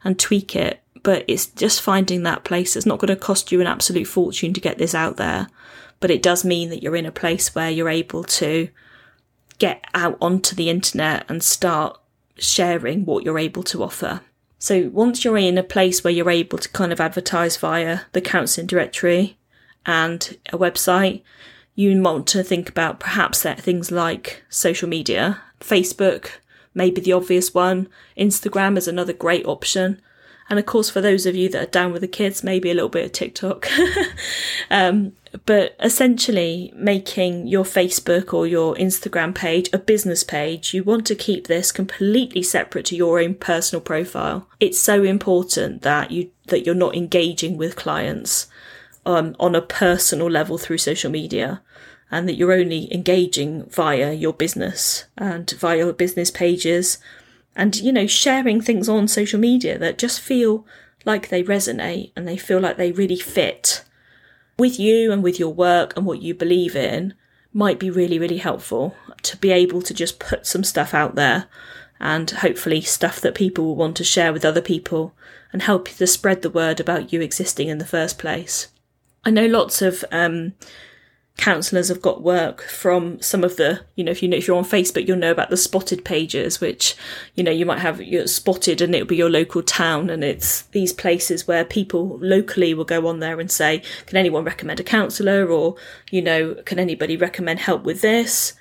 and 0.02 0.18
tweak 0.18 0.56
it. 0.56 0.82
But 1.02 1.24
it's 1.26 1.46
just 1.46 1.80
finding 1.80 2.22
that 2.22 2.44
place. 2.44 2.76
It's 2.76 2.86
not 2.86 2.98
going 2.98 3.08
to 3.08 3.16
cost 3.16 3.50
you 3.50 3.60
an 3.60 3.66
absolute 3.66 4.06
fortune 4.06 4.52
to 4.52 4.60
get 4.60 4.78
this 4.78 4.94
out 4.94 5.16
there, 5.16 5.48
but 5.98 6.10
it 6.10 6.22
does 6.22 6.44
mean 6.44 6.68
that 6.70 6.82
you're 6.82 6.96
in 6.96 7.06
a 7.06 7.12
place 7.12 7.54
where 7.54 7.70
you're 7.70 7.88
able 7.88 8.24
to 8.24 8.68
get 9.58 9.84
out 9.94 10.16
onto 10.20 10.56
the 10.56 10.68
internet 10.70 11.24
and 11.28 11.42
start 11.42 11.98
sharing 12.36 13.04
what 13.04 13.24
you're 13.24 13.38
able 13.38 13.62
to 13.62 13.82
offer. 13.82 14.22
So 14.58 14.90
once 14.92 15.24
you're 15.24 15.38
in 15.38 15.56
a 15.56 15.62
place 15.62 16.04
where 16.04 16.12
you're 16.12 16.30
able 16.30 16.58
to 16.58 16.68
kind 16.68 16.92
of 16.92 17.00
advertise 17.00 17.56
via 17.56 18.00
the 18.12 18.20
counselling 18.20 18.66
directory 18.66 19.38
and 19.86 20.36
a 20.52 20.58
website, 20.58 21.22
you 21.74 22.00
want 22.02 22.26
to 22.28 22.42
think 22.42 22.68
about 22.68 23.00
perhaps 23.00 23.42
things 23.42 23.90
like 23.90 24.42
social 24.50 24.88
media, 24.88 25.40
Facebook, 25.60 26.28
maybe 26.74 27.00
the 27.00 27.12
obvious 27.12 27.54
one, 27.54 27.88
Instagram 28.18 28.76
is 28.76 28.86
another 28.86 29.14
great 29.14 29.46
option. 29.46 30.00
And 30.50 30.58
of 30.58 30.66
course, 30.66 30.90
for 30.90 31.00
those 31.00 31.26
of 31.26 31.36
you 31.36 31.48
that 31.50 31.62
are 31.62 31.70
down 31.70 31.92
with 31.92 32.02
the 32.02 32.08
kids, 32.08 32.42
maybe 32.42 32.70
a 32.70 32.74
little 32.74 32.88
bit 32.88 33.06
of 33.06 33.12
TikTok. 33.12 33.68
um, 34.70 35.12
but 35.46 35.76
essentially, 35.78 36.72
making 36.74 37.46
your 37.46 37.62
Facebook 37.62 38.34
or 38.34 38.48
your 38.48 38.74
Instagram 38.74 39.32
page 39.32 39.70
a 39.72 39.78
business 39.78 40.24
page, 40.24 40.74
you 40.74 40.82
want 40.82 41.06
to 41.06 41.14
keep 41.14 41.46
this 41.46 41.70
completely 41.70 42.42
separate 42.42 42.84
to 42.86 42.96
your 42.96 43.20
own 43.20 43.36
personal 43.36 43.80
profile. 43.80 44.48
It's 44.58 44.80
so 44.80 45.04
important 45.04 45.82
that 45.82 46.10
you 46.10 46.32
that 46.46 46.66
you're 46.66 46.74
not 46.74 46.96
engaging 46.96 47.56
with 47.56 47.76
clients 47.76 48.48
um, 49.06 49.36
on 49.38 49.54
a 49.54 49.62
personal 49.62 50.28
level 50.28 50.58
through 50.58 50.78
social 50.78 51.12
media 51.12 51.62
and 52.10 52.28
that 52.28 52.34
you're 52.34 52.52
only 52.52 52.92
engaging 52.92 53.66
via 53.66 54.12
your 54.12 54.32
business 54.32 55.04
and 55.16 55.48
via 55.52 55.78
your 55.78 55.92
business 55.92 56.30
pages 56.30 56.98
and 57.56 57.76
you 57.76 57.92
know 57.92 58.06
sharing 58.06 58.60
things 58.60 58.88
on 58.88 59.08
social 59.08 59.40
media 59.40 59.78
that 59.78 59.98
just 59.98 60.20
feel 60.20 60.66
like 61.04 61.28
they 61.28 61.42
resonate 61.42 62.12
and 62.16 62.26
they 62.26 62.36
feel 62.36 62.60
like 62.60 62.76
they 62.76 62.92
really 62.92 63.16
fit 63.16 63.84
with 64.58 64.78
you 64.78 65.10
and 65.10 65.22
with 65.22 65.38
your 65.38 65.52
work 65.52 65.96
and 65.96 66.04
what 66.04 66.22
you 66.22 66.34
believe 66.34 66.76
in 66.76 67.14
might 67.52 67.78
be 67.78 67.90
really 67.90 68.18
really 68.18 68.38
helpful 68.38 68.94
to 69.22 69.36
be 69.38 69.50
able 69.50 69.82
to 69.82 69.94
just 69.94 70.18
put 70.18 70.46
some 70.46 70.62
stuff 70.62 70.94
out 70.94 71.14
there 71.14 71.46
and 72.00 72.30
hopefully 72.30 72.80
stuff 72.80 73.20
that 73.20 73.34
people 73.34 73.64
will 73.64 73.76
want 73.76 73.96
to 73.96 74.04
share 74.04 74.32
with 74.32 74.44
other 74.44 74.62
people 74.62 75.14
and 75.52 75.62
help 75.62 75.88
you 75.88 75.96
to 75.96 76.06
spread 76.06 76.42
the 76.42 76.50
word 76.50 76.80
about 76.80 77.12
you 77.12 77.20
existing 77.20 77.68
in 77.68 77.78
the 77.78 77.84
first 77.84 78.18
place. 78.18 78.68
I 79.22 79.30
know 79.30 79.46
lots 79.46 79.82
of 79.82 80.02
um, 80.10 80.54
counsellors 81.40 81.88
have 81.88 82.02
got 82.02 82.22
work 82.22 82.62
from 82.64 83.20
some 83.22 83.42
of 83.42 83.56
the, 83.56 83.80
you 83.96 84.04
know, 84.04 84.10
if 84.10 84.22
you 84.22 84.28
know 84.28 84.36
if 84.36 84.46
you're 84.46 84.58
on 84.58 84.64
Facebook, 84.64 85.08
you'll 85.08 85.16
know 85.16 85.30
about 85.30 85.48
the 85.48 85.56
spotted 85.56 86.04
pages, 86.04 86.60
which, 86.60 86.94
you 87.34 87.42
know, 87.42 87.50
you 87.50 87.64
might 87.64 87.78
have 87.78 88.02
your 88.02 88.26
spotted 88.26 88.82
and 88.82 88.94
it'll 88.94 89.06
be 89.06 89.16
your 89.16 89.30
local 89.30 89.62
town, 89.62 90.10
and 90.10 90.22
it's 90.22 90.62
these 90.72 90.92
places 90.92 91.48
where 91.48 91.64
people 91.64 92.18
locally 92.20 92.74
will 92.74 92.84
go 92.84 93.08
on 93.08 93.20
there 93.20 93.40
and 93.40 93.50
say, 93.50 93.82
can 94.04 94.18
anyone 94.18 94.44
recommend 94.44 94.80
a 94.80 94.84
counsellor, 94.84 95.46
or 95.46 95.76
you 96.10 96.20
know, 96.20 96.54
can 96.66 96.78
anybody 96.78 97.16
recommend 97.16 97.60
help 97.60 97.84
with 97.84 98.02
this? 98.02 98.52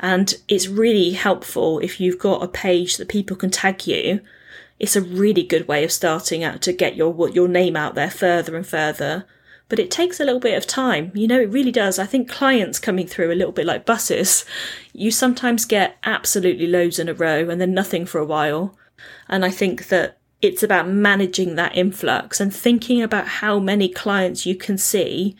And 0.00 0.34
it's 0.48 0.66
really 0.66 1.12
helpful 1.12 1.78
if 1.78 2.00
you've 2.00 2.18
got 2.18 2.42
a 2.42 2.48
page 2.48 2.96
that 2.96 3.08
people 3.08 3.36
can 3.36 3.50
tag 3.50 3.86
you. 3.86 4.20
It's 4.80 4.96
a 4.96 5.00
really 5.00 5.44
good 5.44 5.68
way 5.68 5.84
of 5.84 5.92
starting 5.92 6.42
out 6.42 6.60
to 6.62 6.72
get 6.72 6.96
your 6.96 7.28
your 7.30 7.46
name 7.46 7.76
out 7.76 7.94
there 7.94 8.10
further 8.10 8.56
and 8.56 8.66
further 8.66 9.24
but 9.68 9.78
it 9.78 9.90
takes 9.90 10.20
a 10.20 10.24
little 10.24 10.40
bit 10.40 10.56
of 10.56 10.66
time. 10.66 11.10
You 11.14 11.26
know, 11.26 11.40
it 11.40 11.50
really 11.50 11.72
does. 11.72 11.98
I 11.98 12.06
think 12.06 12.28
clients 12.28 12.78
coming 12.78 13.06
through 13.06 13.32
a 13.32 13.34
little 13.34 13.52
bit 13.52 13.66
like 13.66 13.86
buses, 13.86 14.44
you 14.92 15.10
sometimes 15.10 15.64
get 15.64 15.96
absolutely 16.04 16.66
loads 16.66 16.98
in 16.98 17.08
a 17.08 17.14
row 17.14 17.48
and 17.48 17.60
then 17.60 17.74
nothing 17.74 18.06
for 18.06 18.18
a 18.18 18.26
while. 18.26 18.76
And 19.28 19.44
I 19.44 19.50
think 19.50 19.88
that 19.88 20.18
it's 20.42 20.62
about 20.62 20.88
managing 20.88 21.54
that 21.54 21.76
influx 21.76 22.40
and 22.40 22.54
thinking 22.54 23.02
about 23.02 23.26
how 23.26 23.58
many 23.58 23.88
clients 23.88 24.44
you 24.44 24.54
can 24.54 24.76
see. 24.76 25.36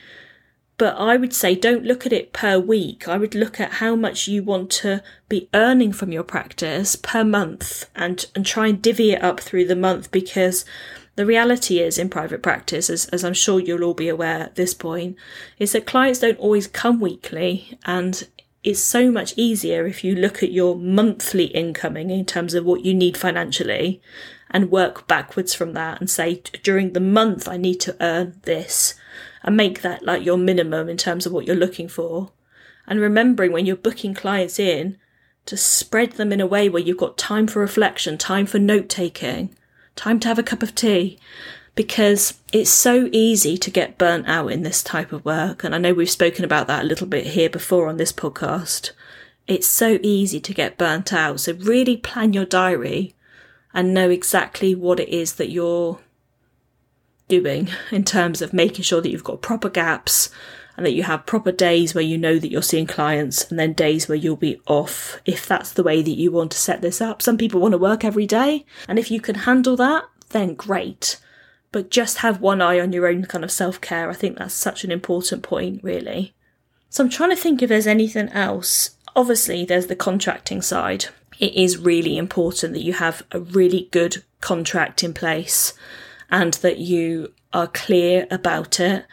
But 0.79 0.97
I 0.97 1.17
would 1.17 1.35
say 1.35 1.55
don't 1.55 1.85
look 1.85 2.07
at 2.07 2.13
it 2.13 2.33
per 2.33 2.59
week. 2.59 3.07
I 3.07 3.19
would 3.19 3.35
look 3.35 3.61
at 3.61 3.75
how 3.75 3.95
much 3.95 4.27
you 4.27 4.43
want 4.43 4.71
to 4.71 5.03
be 5.29 5.49
earning 5.53 5.93
from 5.93 6.11
your 6.11 6.25
practice 6.25 6.97
per 6.97 7.23
month 7.23 7.89
and, 7.95 8.25
and 8.35 8.45
try 8.45 8.69
and 8.69 8.81
divvy 8.81 9.13
it 9.13 9.23
up 9.23 9.39
through 9.39 9.67
the 9.67 9.77
month 9.77 10.11
because 10.11 10.65
the 11.17 11.27
reality 11.27 11.79
is 11.79 11.99
in 11.99 12.09
private 12.09 12.43
practice, 12.43 12.91
as, 12.91 13.07
as 13.07 13.25
I'm 13.25 13.35
sure 13.35 13.61
you'll 13.61 13.85
all 13.85 13.95
be 13.95 14.09
aware 14.09 14.41
at 14.41 14.57
this 14.57 14.75
point, 14.75 15.17
is 15.59 15.73
that 15.73 15.87
clients 15.87 16.19
don't 16.19 16.39
always 16.39 16.67
come 16.67 17.01
weekly 17.01 17.79
and 17.85 18.27
it's 18.65 18.81
so 18.81 19.11
much 19.11 19.35
easier 19.37 19.87
if 19.87 20.03
you 20.03 20.15
look 20.15 20.43
at 20.43 20.51
your 20.51 20.75
monthly 20.75 21.45
incoming 21.47 22.11
in 22.11 22.25
terms 22.25 22.55
of 22.55 22.65
what 22.65 22.85
you 22.85 22.95
need 22.95 23.17
financially 23.17 24.01
and 24.51 24.71
work 24.71 25.07
backwards 25.07 25.53
from 25.53 25.75
that 25.75 26.01
and 26.01 26.09
say 26.09 26.43
during 26.63 26.93
the 26.93 27.01
month 27.01 27.47
I 27.47 27.59
need 27.59 27.79
to 27.81 27.97
earn 28.01 28.41
this 28.45 28.95
and 29.43 29.57
make 29.57 29.83
that 29.83 30.03
like 30.03 30.25
your 30.25 30.39
minimum 30.39 30.89
in 30.89 30.97
terms 30.97 31.27
of 31.27 31.33
what 31.33 31.47
you're 31.47 31.55
looking 31.55 31.89
for. 31.89 32.33
And 32.87 33.01
remembering 33.01 33.53
when 33.53 33.67
you're 33.67 33.77
booking 33.77 34.15
clients 34.15 34.59
in 34.59 34.99
to 35.47 35.57
spread 35.57 36.13
them 36.13 36.33
in 36.33 36.41
a 36.41 36.47
way 36.47 36.69
where 36.69 36.83
you've 36.83 36.97
got 36.97 37.19
time 37.19 37.47
for 37.47 37.61
reflection, 37.61 38.17
time 38.17 38.47
for 38.47 38.59
note 38.59 38.89
taking, 38.89 39.55
time 39.97 40.21
to 40.21 40.29
have 40.29 40.39
a 40.39 40.43
cup 40.43 40.63
of 40.63 40.75
tea 40.75 41.19
because 41.75 42.39
it's 42.53 42.71
so 42.71 43.09
easy 43.13 43.57
to 43.59 43.71
get 43.71 43.99
burnt 43.99 44.29
out 44.29 44.49
in 44.49 44.63
this 44.63 44.83
type 44.83 45.13
of 45.13 45.25
work. 45.25 45.65
And 45.65 45.75
I 45.75 45.79
know 45.79 45.93
we've 45.93 46.11
spoken 46.11 46.45
about 46.45 46.67
that 46.69 46.85
a 46.85 46.87
little 46.87 47.07
bit 47.07 47.29
here 47.29 47.51
before 47.51 47.89
on 47.89 47.97
this 47.97 48.13
podcast. 48.13 48.93
It's 49.47 49.67
so 49.67 49.99
easy 50.03 50.41
to 50.41 50.55
get 50.55 50.79
burnt 50.79 51.13
out. 51.13 51.41
So 51.41 51.53
really 51.55 51.97
plan 51.97 52.33
your 52.33 52.45
diary 52.45 53.15
and 53.73 53.93
know 53.93 54.09
exactly 54.09 54.75
what 54.75 55.01
it 55.01 55.09
is 55.09 55.35
that 55.35 55.51
you're 55.51 55.99
doing 57.29 57.69
in 57.91 58.05
terms 58.05 58.41
of 58.41 58.53
making 58.53 58.83
sure 58.83 59.01
that 59.01 59.11
you've 59.11 59.25
got 59.25 59.43
proper 59.43 59.69
gaps 59.69 60.31
and 60.77 60.85
that 60.85 60.93
you 60.93 61.05
have 61.05 61.27
proper 61.27 61.53
days 61.53 61.95
where 61.95 62.03
you 62.03 62.19
know 62.19 62.39
that 62.39 62.51
you're 62.51 62.63
seeing 62.63 62.87
clients 62.87 63.49
and 63.51 63.59
then 63.59 63.73
days 63.73 64.09
where 64.09 64.17
you'll 64.17 64.37
be 64.37 64.61
off 64.67 65.21
if 65.25 65.47
that's 65.47 65.73
the 65.73 65.83
way 65.83 66.03
that 66.03 66.19
you 66.19 66.33
want 66.33 66.51
to 66.53 66.59
set 66.59 66.83
this 66.83 67.01
up. 67.01 67.23
Some 67.23 67.39
people 67.39 67.61
want 67.61 67.73
to 67.73 67.79
work 67.79 68.05
every 68.05 68.27
day, 68.27 68.65
and 68.89 68.99
if 68.99 69.11
you 69.11 69.21
can 69.21 69.37
handle 69.37 69.77
that, 69.77 70.05
then 70.31 70.55
great. 70.55 71.19
But 71.73 71.91
just 71.91 72.19
have 72.19 72.41
one 72.41 72.63
eye 72.63 72.79
on 72.79 72.93
your 72.93 73.07
own 73.07 73.25
kind 73.25 73.45
of 73.45 73.51
self 73.51 73.81
care. 73.81 74.11
I 74.11 74.15
think 74.15 74.39
that's 74.39 74.55
such 74.55 74.85
an 74.85 74.93
important 74.93 75.43
point, 75.43 75.83
really. 75.83 76.35
So 76.89 77.03
I'm 77.03 77.11
trying 77.11 77.31
to 77.31 77.37
think 77.37 77.63
if 77.63 77.69
there's 77.69 77.87
anything 77.87 78.29
else. 78.29 78.91
Obviously, 79.17 79.65
there's 79.65 79.87
the 79.87 79.97
contracting 79.97 80.63
side. 80.63 81.07
It 81.41 81.55
is 81.55 81.79
really 81.79 82.17
important 82.17 82.73
that 82.75 82.85
you 82.85 82.93
have 82.95 83.23
a 83.33 83.41
really 83.41 83.89
good 83.91 84.23
contract 84.41 85.03
in 85.03 85.15
place 85.15 85.73
and 86.31 86.55
that 86.55 86.79
you 86.79 87.33
are 87.53 87.67
clear 87.67 88.27
about 88.31 88.79
it 88.79 89.07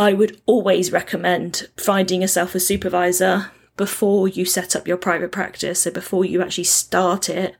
I 0.00 0.14
would 0.14 0.40
always 0.46 0.92
recommend 0.92 1.68
finding 1.76 2.22
yourself 2.22 2.54
a 2.54 2.60
supervisor 2.60 3.50
before 3.76 4.28
you 4.28 4.46
set 4.46 4.74
up 4.74 4.88
your 4.88 4.96
private 4.96 5.30
practice. 5.30 5.82
So 5.82 5.90
before 5.90 6.24
you 6.24 6.40
actually 6.40 6.64
start 6.64 7.28
it, 7.28 7.54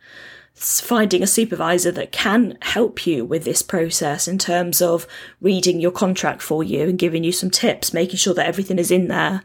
finding 0.54 1.22
a 1.22 1.26
supervisor 1.26 1.92
that 1.92 2.12
can 2.12 2.56
help 2.62 3.06
you 3.06 3.26
with 3.26 3.44
this 3.44 3.60
process 3.60 4.26
in 4.26 4.38
terms 4.38 4.80
of 4.80 5.06
reading 5.42 5.80
your 5.80 5.90
contract 5.90 6.40
for 6.40 6.64
you 6.64 6.84
and 6.88 6.98
giving 6.98 7.24
you 7.24 7.32
some 7.32 7.50
tips, 7.50 7.92
making 7.92 8.16
sure 8.16 8.32
that 8.32 8.46
everything 8.46 8.78
is 8.78 8.90
in 8.90 9.08
there, 9.08 9.42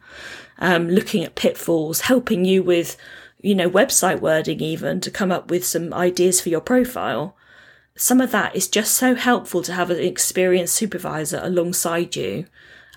um, 0.60 0.88
looking 0.88 1.21
at 1.25 1.36
pitfalls, 1.36 1.99
helping 1.99 2.45
you 2.45 2.63
with, 2.63 2.95
you 3.41 3.55
know, 3.55 3.69
website 3.69 4.21
wording 4.21 4.62
even 4.62 5.01
to 5.01 5.12
come 5.12 5.34
up 5.34 5.51
with 5.51 5.65
some 5.65 5.93
ideas 5.93 6.39
for 6.39 6.47
your 6.47 6.62
profile. 6.62 7.36
Some 7.97 8.21
of 8.21 8.31
that 8.31 8.55
is 8.55 8.69
just 8.69 8.93
so 8.93 9.15
helpful 9.15 9.62
to 9.63 9.73
have 9.73 9.89
an 9.89 9.99
experienced 9.99 10.75
supervisor 10.75 11.41
alongside 11.43 12.15
you 12.15 12.45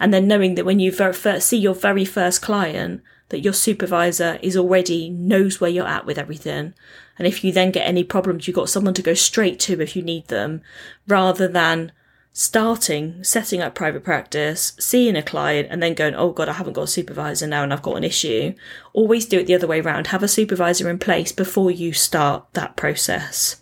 and 0.00 0.12
then 0.12 0.28
knowing 0.28 0.54
that 0.54 0.64
when 0.64 0.80
you 0.80 0.92
first 0.92 1.48
see 1.48 1.58
your 1.58 1.74
very 1.74 2.04
first 2.04 2.42
client, 2.42 3.02
that 3.28 3.40
your 3.40 3.52
supervisor 3.52 4.38
is 4.42 4.56
already 4.56 5.10
knows 5.10 5.60
where 5.60 5.70
you're 5.70 5.86
at 5.86 6.06
with 6.06 6.18
everything. 6.18 6.74
And 7.18 7.26
if 7.26 7.44
you 7.44 7.52
then 7.52 7.70
get 7.70 7.86
any 7.86 8.04
problems, 8.04 8.46
you've 8.46 8.56
got 8.56 8.70
someone 8.70 8.94
to 8.94 9.02
go 9.02 9.14
straight 9.14 9.60
to 9.60 9.80
if 9.80 9.96
you 9.96 10.02
need 10.02 10.28
them, 10.28 10.62
rather 11.06 11.48
than 11.48 11.92
starting, 12.32 13.22
setting 13.24 13.60
up 13.60 13.74
private 13.74 14.04
practice, 14.04 14.72
seeing 14.78 15.16
a 15.16 15.22
client 15.22 15.66
and 15.70 15.82
then 15.82 15.94
going, 15.94 16.14
Oh 16.14 16.30
God, 16.30 16.48
I 16.48 16.52
haven't 16.52 16.74
got 16.74 16.82
a 16.82 16.86
supervisor 16.86 17.46
now 17.46 17.64
and 17.64 17.72
I've 17.72 17.82
got 17.82 17.96
an 17.96 18.04
issue. 18.04 18.54
Always 18.92 19.26
do 19.26 19.40
it 19.40 19.46
the 19.46 19.56
other 19.56 19.66
way 19.66 19.80
around. 19.80 20.06
Have 20.06 20.22
a 20.22 20.28
supervisor 20.28 20.88
in 20.88 20.98
place 20.98 21.32
before 21.32 21.70
you 21.70 21.92
start 21.92 22.46
that 22.52 22.76
process. 22.76 23.56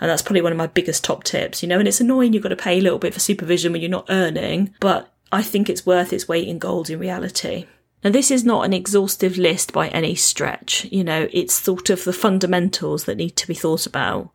And 0.00 0.10
that's 0.10 0.22
probably 0.22 0.40
one 0.40 0.52
of 0.52 0.58
my 0.58 0.66
biggest 0.66 1.04
top 1.04 1.22
tips, 1.22 1.62
you 1.62 1.68
know, 1.68 1.78
and 1.78 1.86
it's 1.86 2.00
annoying 2.00 2.32
you've 2.32 2.42
got 2.42 2.48
to 2.48 2.56
pay 2.56 2.78
a 2.78 2.82
little 2.82 2.98
bit 2.98 3.14
for 3.14 3.20
supervision 3.20 3.72
when 3.72 3.80
you're 3.80 3.90
not 3.90 4.06
earning, 4.08 4.74
but 4.80 5.13
I 5.34 5.42
think 5.42 5.68
it's 5.68 5.84
worth 5.84 6.12
its 6.12 6.28
weight 6.28 6.46
in 6.46 6.60
gold 6.60 6.88
in 6.88 7.00
reality. 7.00 7.66
Now, 8.04 8.10
this 8.10 8.30
is 8.30 8.44
not 8.44 8.64
an 8.64 8.72
exhaustive 8.72 9.36
list 9.36 9.72
by 9.72 9.88
any 9.88 10.14
stretch. 10.14 10.84
You 10.92 11.02
know, 11.02 11.26
it's 11.32 11.54
sort 11.54 11.90
of 11.90 12.04
the 12.04 12.12
fundamentals 12.12 13.04
that 13.04 13.16
need 13.16 13.34
to 13.38 13.48
be 13.48 13.54
thought 13.54 13.84
about. 13.84 14.30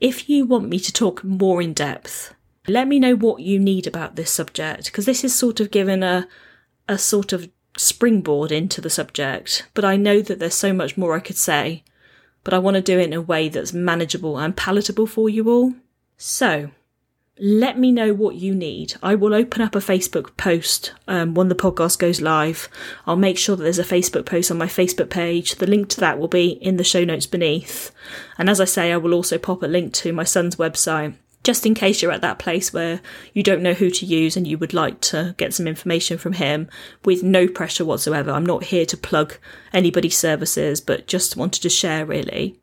If 0.00 0.30
you 0.30 0.46
want 0.46 0.70
me 0.70 0.78
to 0.78 0.92
talk 0.92 1.22
more 1.22 1.60
in 1.60 1.74
depth, 1.74 2.32
let 2.66 2.88
me 2.88 2.98
know 2.98 3.14
what 3.14 3.42
you 3.42 3.58
need 3.58 3.86
about 3.86 4.16
this 4.16 4.30
subject, 4.30 4.86
because 4.86 5.04
this 5.04 5.22
is 5.22 5.34
sort 5.34 5.60
of 5.60 5.70
given 5.70 6.02
a, 6.02 6.26
a 6.88 6.96
sort 6.96 7.34
of 7.34 7.50
springboard 7.76 8.50
into 8.50 8.80
the 8.80 8.88
subject, 8.88 9.66
but 9.74 9.84
I 9.84 9.96
know 9.96 10.22
that 10.22 10.38
there's 10.38 10.54
so 10.54 10.72
much 10.72 10.96
more 10.96 11.14
I 11.14 11.20
could 11.20 11.36
say, 11.36 11.84
but 12.42 12.54
I 12.54 12.58
want 12.58 12.76
to 12.76 12.80
do 12.80 12.98
it 12.98 13.08
in 13.08 13.12
a 13.12 13.20
way 13.20 13.50
that's 13.50 13.74
manageable 13.74 14.38
and 14.38 14.56
palatable 14.56 15.06
for 15.06 15.28
you 15.28 15.50
all. 15.50 15.74
So, 16.16 16.70
let 17.38 17.78
me 17.78 17.92
know 17.92 18.12
what 18.12 18.34
you 18.34 18.54
need. 18.54 18.94
I 19.02 19.14
will 19.14 19.34
open 19.34 19.62
up 19.62 19.74
a 19.74 19.78
Facebook 19.78 20.36
post 20.36 20.92
um, 21.08 21.34
when 21.34 21.48
the 21.48 21.54
podcast 21.54 21.98
goes 21.98 22.20
live. 22.20 22.68
I'll 23.06 23.16
make 23.16 23.38
sure 23.38 23.56
that 23.56 23.62
there's 23.62 23.78
a 23.78 23.84
Facebook 23.84 24.26
post 24.26 24.50
on 24.50 24.58
my 24.58 24.66
Facebook 24.66 25.10
page. 25.10 25.56
The 25.56 25.66
link 25.66 25.88
to 25.90 26.00
that 26.00 26.18
will 26.18 26.28
be 26.28 26.50
in 26.50 26.76
the 26.76 26.84
show 26.84 27.04
notes 27.04 27.26
beneath. 27.26 27.90
And 28.36 28.50
as 28.50 28.60
I 28.60 28.66
say, 28.66 28.92
I 28.92 28.98
will 28.98 29.14
also 29.14 29.38
pop 29.38 29.62
a 29.62 29.66
link 29.66 29.94
to 29.94 30.12
my 30.12 30.24
son's 30.24 30.56
website 30.56 31.14
just 31.42 31.66
in 31.66 31.74
case 31.74 32.02
you're 32.02 32.12
at 32.12 32.20
that 32.20 32.38
place 32.38 32.72
where 32.72 33.00
you 33.32 33.42
don't 33.42 33.62
know 33.62 33.72
who 33.72 33.90
to 33.90 34.06
use 34.06 34.36
and 34.36 34.46
you 34.46 34.56
would 34.58 34.74
like 34.74 35.00
to 35.00 35.34
get 35.38 35.52
some 35.52 35.66
information 35.66 36.16
from 36.18 36.34
him 36.34 36.68
with 37.04 37.22
no 37.22 37.48
pressure 37.48 37.84
whatsoever. 37.84 38.30
I'm 38.30 38.46
not 38.46 38.64
here 38.64 38.86
to 38.86 38.96
plug 38.96 39.38
anybody's 39.72 40.16
services, 40.16 40.80
but 40.80 41.08
just 41.08 41.36
wanted 41.36 41.62
to 41.62 41.68
share 41.68 42.06
really. 42.06 42.60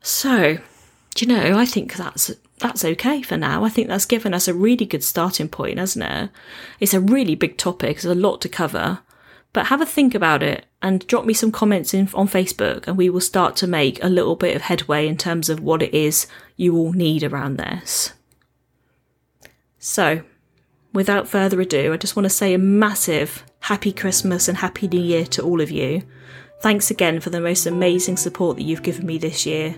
So, 0.00 0.58
do 1.14 1.24
you 1.24 1.32
know, 1.32 1.56
I 1.58 1.64
think 1.64 1.94
that's 1.94 2.32
that's 2.58 2.84
okay 2.84 3.22
for 3.22 3.36
now. 3.36 3.64
I 3.64 3.68
think 3.68 3.88
that's 3.88 4.06
given 4.06 4.32
us 4.32 4.48
a 4.48 4.54
really 4.54 4.86
good 4.86 5.04
starting 5.04 5.48
point, 5.48 5.78
hasn't 5.78 6.04
it? 6.04 6.30
It's 6.80 6.94
a 6.94 7.00
really 7.00 7.34
big 7.34 7.56
topic, 7.56 8.00
there's 8.00 8.16
a 8.16 8.20
lot 8.20 8.40
to 8.42 8.48
cover. 8.48 9.00
But 9.52 9.66
have 9.66 9.80
a 9.80 9.86
think 9.86 10.16
about 10.16 10.42
it 10.42 10.66
and 10.82 11.06
drop 11.06 11.24
me 11.24 11.32
some 11.32 11.52
comments 11.52 11.94
in, 11.94 12.08
on 12.14 12.26
Facebook, 12.26 12.88
and 12.88 12.96
we 12.96 13.08
will 13.08 13.20
start 13.20 13.54
to 13.56 13.68
make 13.68 14.02
a 14.02 14.08
little 14.08 14.34
bit 14.34 14.56
of 14.56 14.62
headway 14.62 15.06
in 15.06 15.16
terms 15.16 15.48
of 15.48 15.60
what 15.60 15.82
it 15.82 15.94
is 15.94 16.26
you 16.56 16.76
all 16.76 16.92
need 16.92 17.22
around 17.22 17.56
this. 17.56 18.12
So, 19.78 20.22
without 20.92 21.28
further 21.28 21.60
ado, 21.60 21.92
I 21.92 21.96
just 21.98 22.16
want 22.16 22.24
to 22.24 22.30
say 22.30 22.52
a 22.52 22.58
massive 22.58 23.44
Happy 23.60 23.92
Christmas 23.92 24.48
and 24.48 24.58
Happy 24.58 24.88
New 24.88 25.00
Year 25.00 25.24
to 25.26 25.42
all 25.42 25.60
of 25.60 25.70
you. 25.70 26.02
Thanks 26.64 26.90
again 26.90 27.20
for 27.20 27.28
the 27.28 27.42
most 27.42 27.66
amazing 27.66 28.16
support 28.16 28.56
that 28.56 28.62
you've 28.62 28.82
given 28.82 29.04
me 29.04 29.18
this 29.18 29.44
year. 29.44 29.76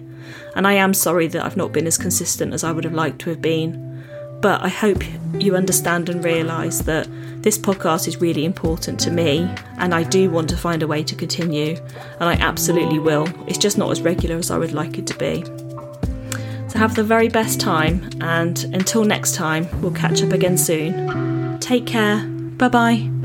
And 0.54 0.68
I 0.68 0.74
am 0.74 0.94
sorry 0.94 1.26
that 1.26 1.44
I've 1.44 1.56
not 1.56 1.72
been 1.72 1.88
as 1.88 1.98
consistent 1.98 2.54
as 2.54 2.62
I 2.62 2.70
would 2.70 2.84
have 2.84 2.92
liked 2.92 3.18
to 3.22 3.30
have 3.30 3.42
been. 3.42 4.04
But 4.40 4.62
I 4.62 4.68
hope 4.68 5.02
you 5.34 5.56
understand 5.56 6.08
and 6.08 6.22
realise 6.22 6.78
that 6.82 7.08
this 7.42 7.58
podcast 7.58 8.06
is 8.06 8.20
really 8.20 8.44
important 8.44 9.00
to 9.00 9.10
me, 9.10 9.52
and 9.78 9.92
I 9.92 10.04
do 10.04 10.30
want 10.30 10.48
to 10.50 10.56
find 10.56 10.80
a 10.80 10.86
way 10.86 11.02
to 11.02 11.16
continue, 11.16 11.76
and 12.20 12.28
I 12.28 12.34
absolutely 12.34 13.00
will. 13.00 13.26
It's 13.48 13.58
just 13.58 13.78
not 13.78 13.90
as 13.90 14.00
regular 14.00 14.36
as 14.36 14.52
I 14.52 14.58
would 14.58 14.72
like 14.72 14.96
it 14.96 15.08
to 15.08 15.18
be. 15.18 15.42
So 16.68 16.78
have 16.78 16.94
the 16.94 17.02
very 17.02 17.28
best 17.28 17.58
time, 17.58 18.08
and 18.20 18.62
until 18.72 19.02
next 19.02 19.34
time, 19.34 19.66
we'll 19.82 19.90
catch 19.90 20.22
up 20.22 20.30
again 20.30 20.56
soon. 20.56 21.58
Take 21.58 21.84
care. 21.84 22.24
Bye 22.24 22.68
bye. 22.68 23.15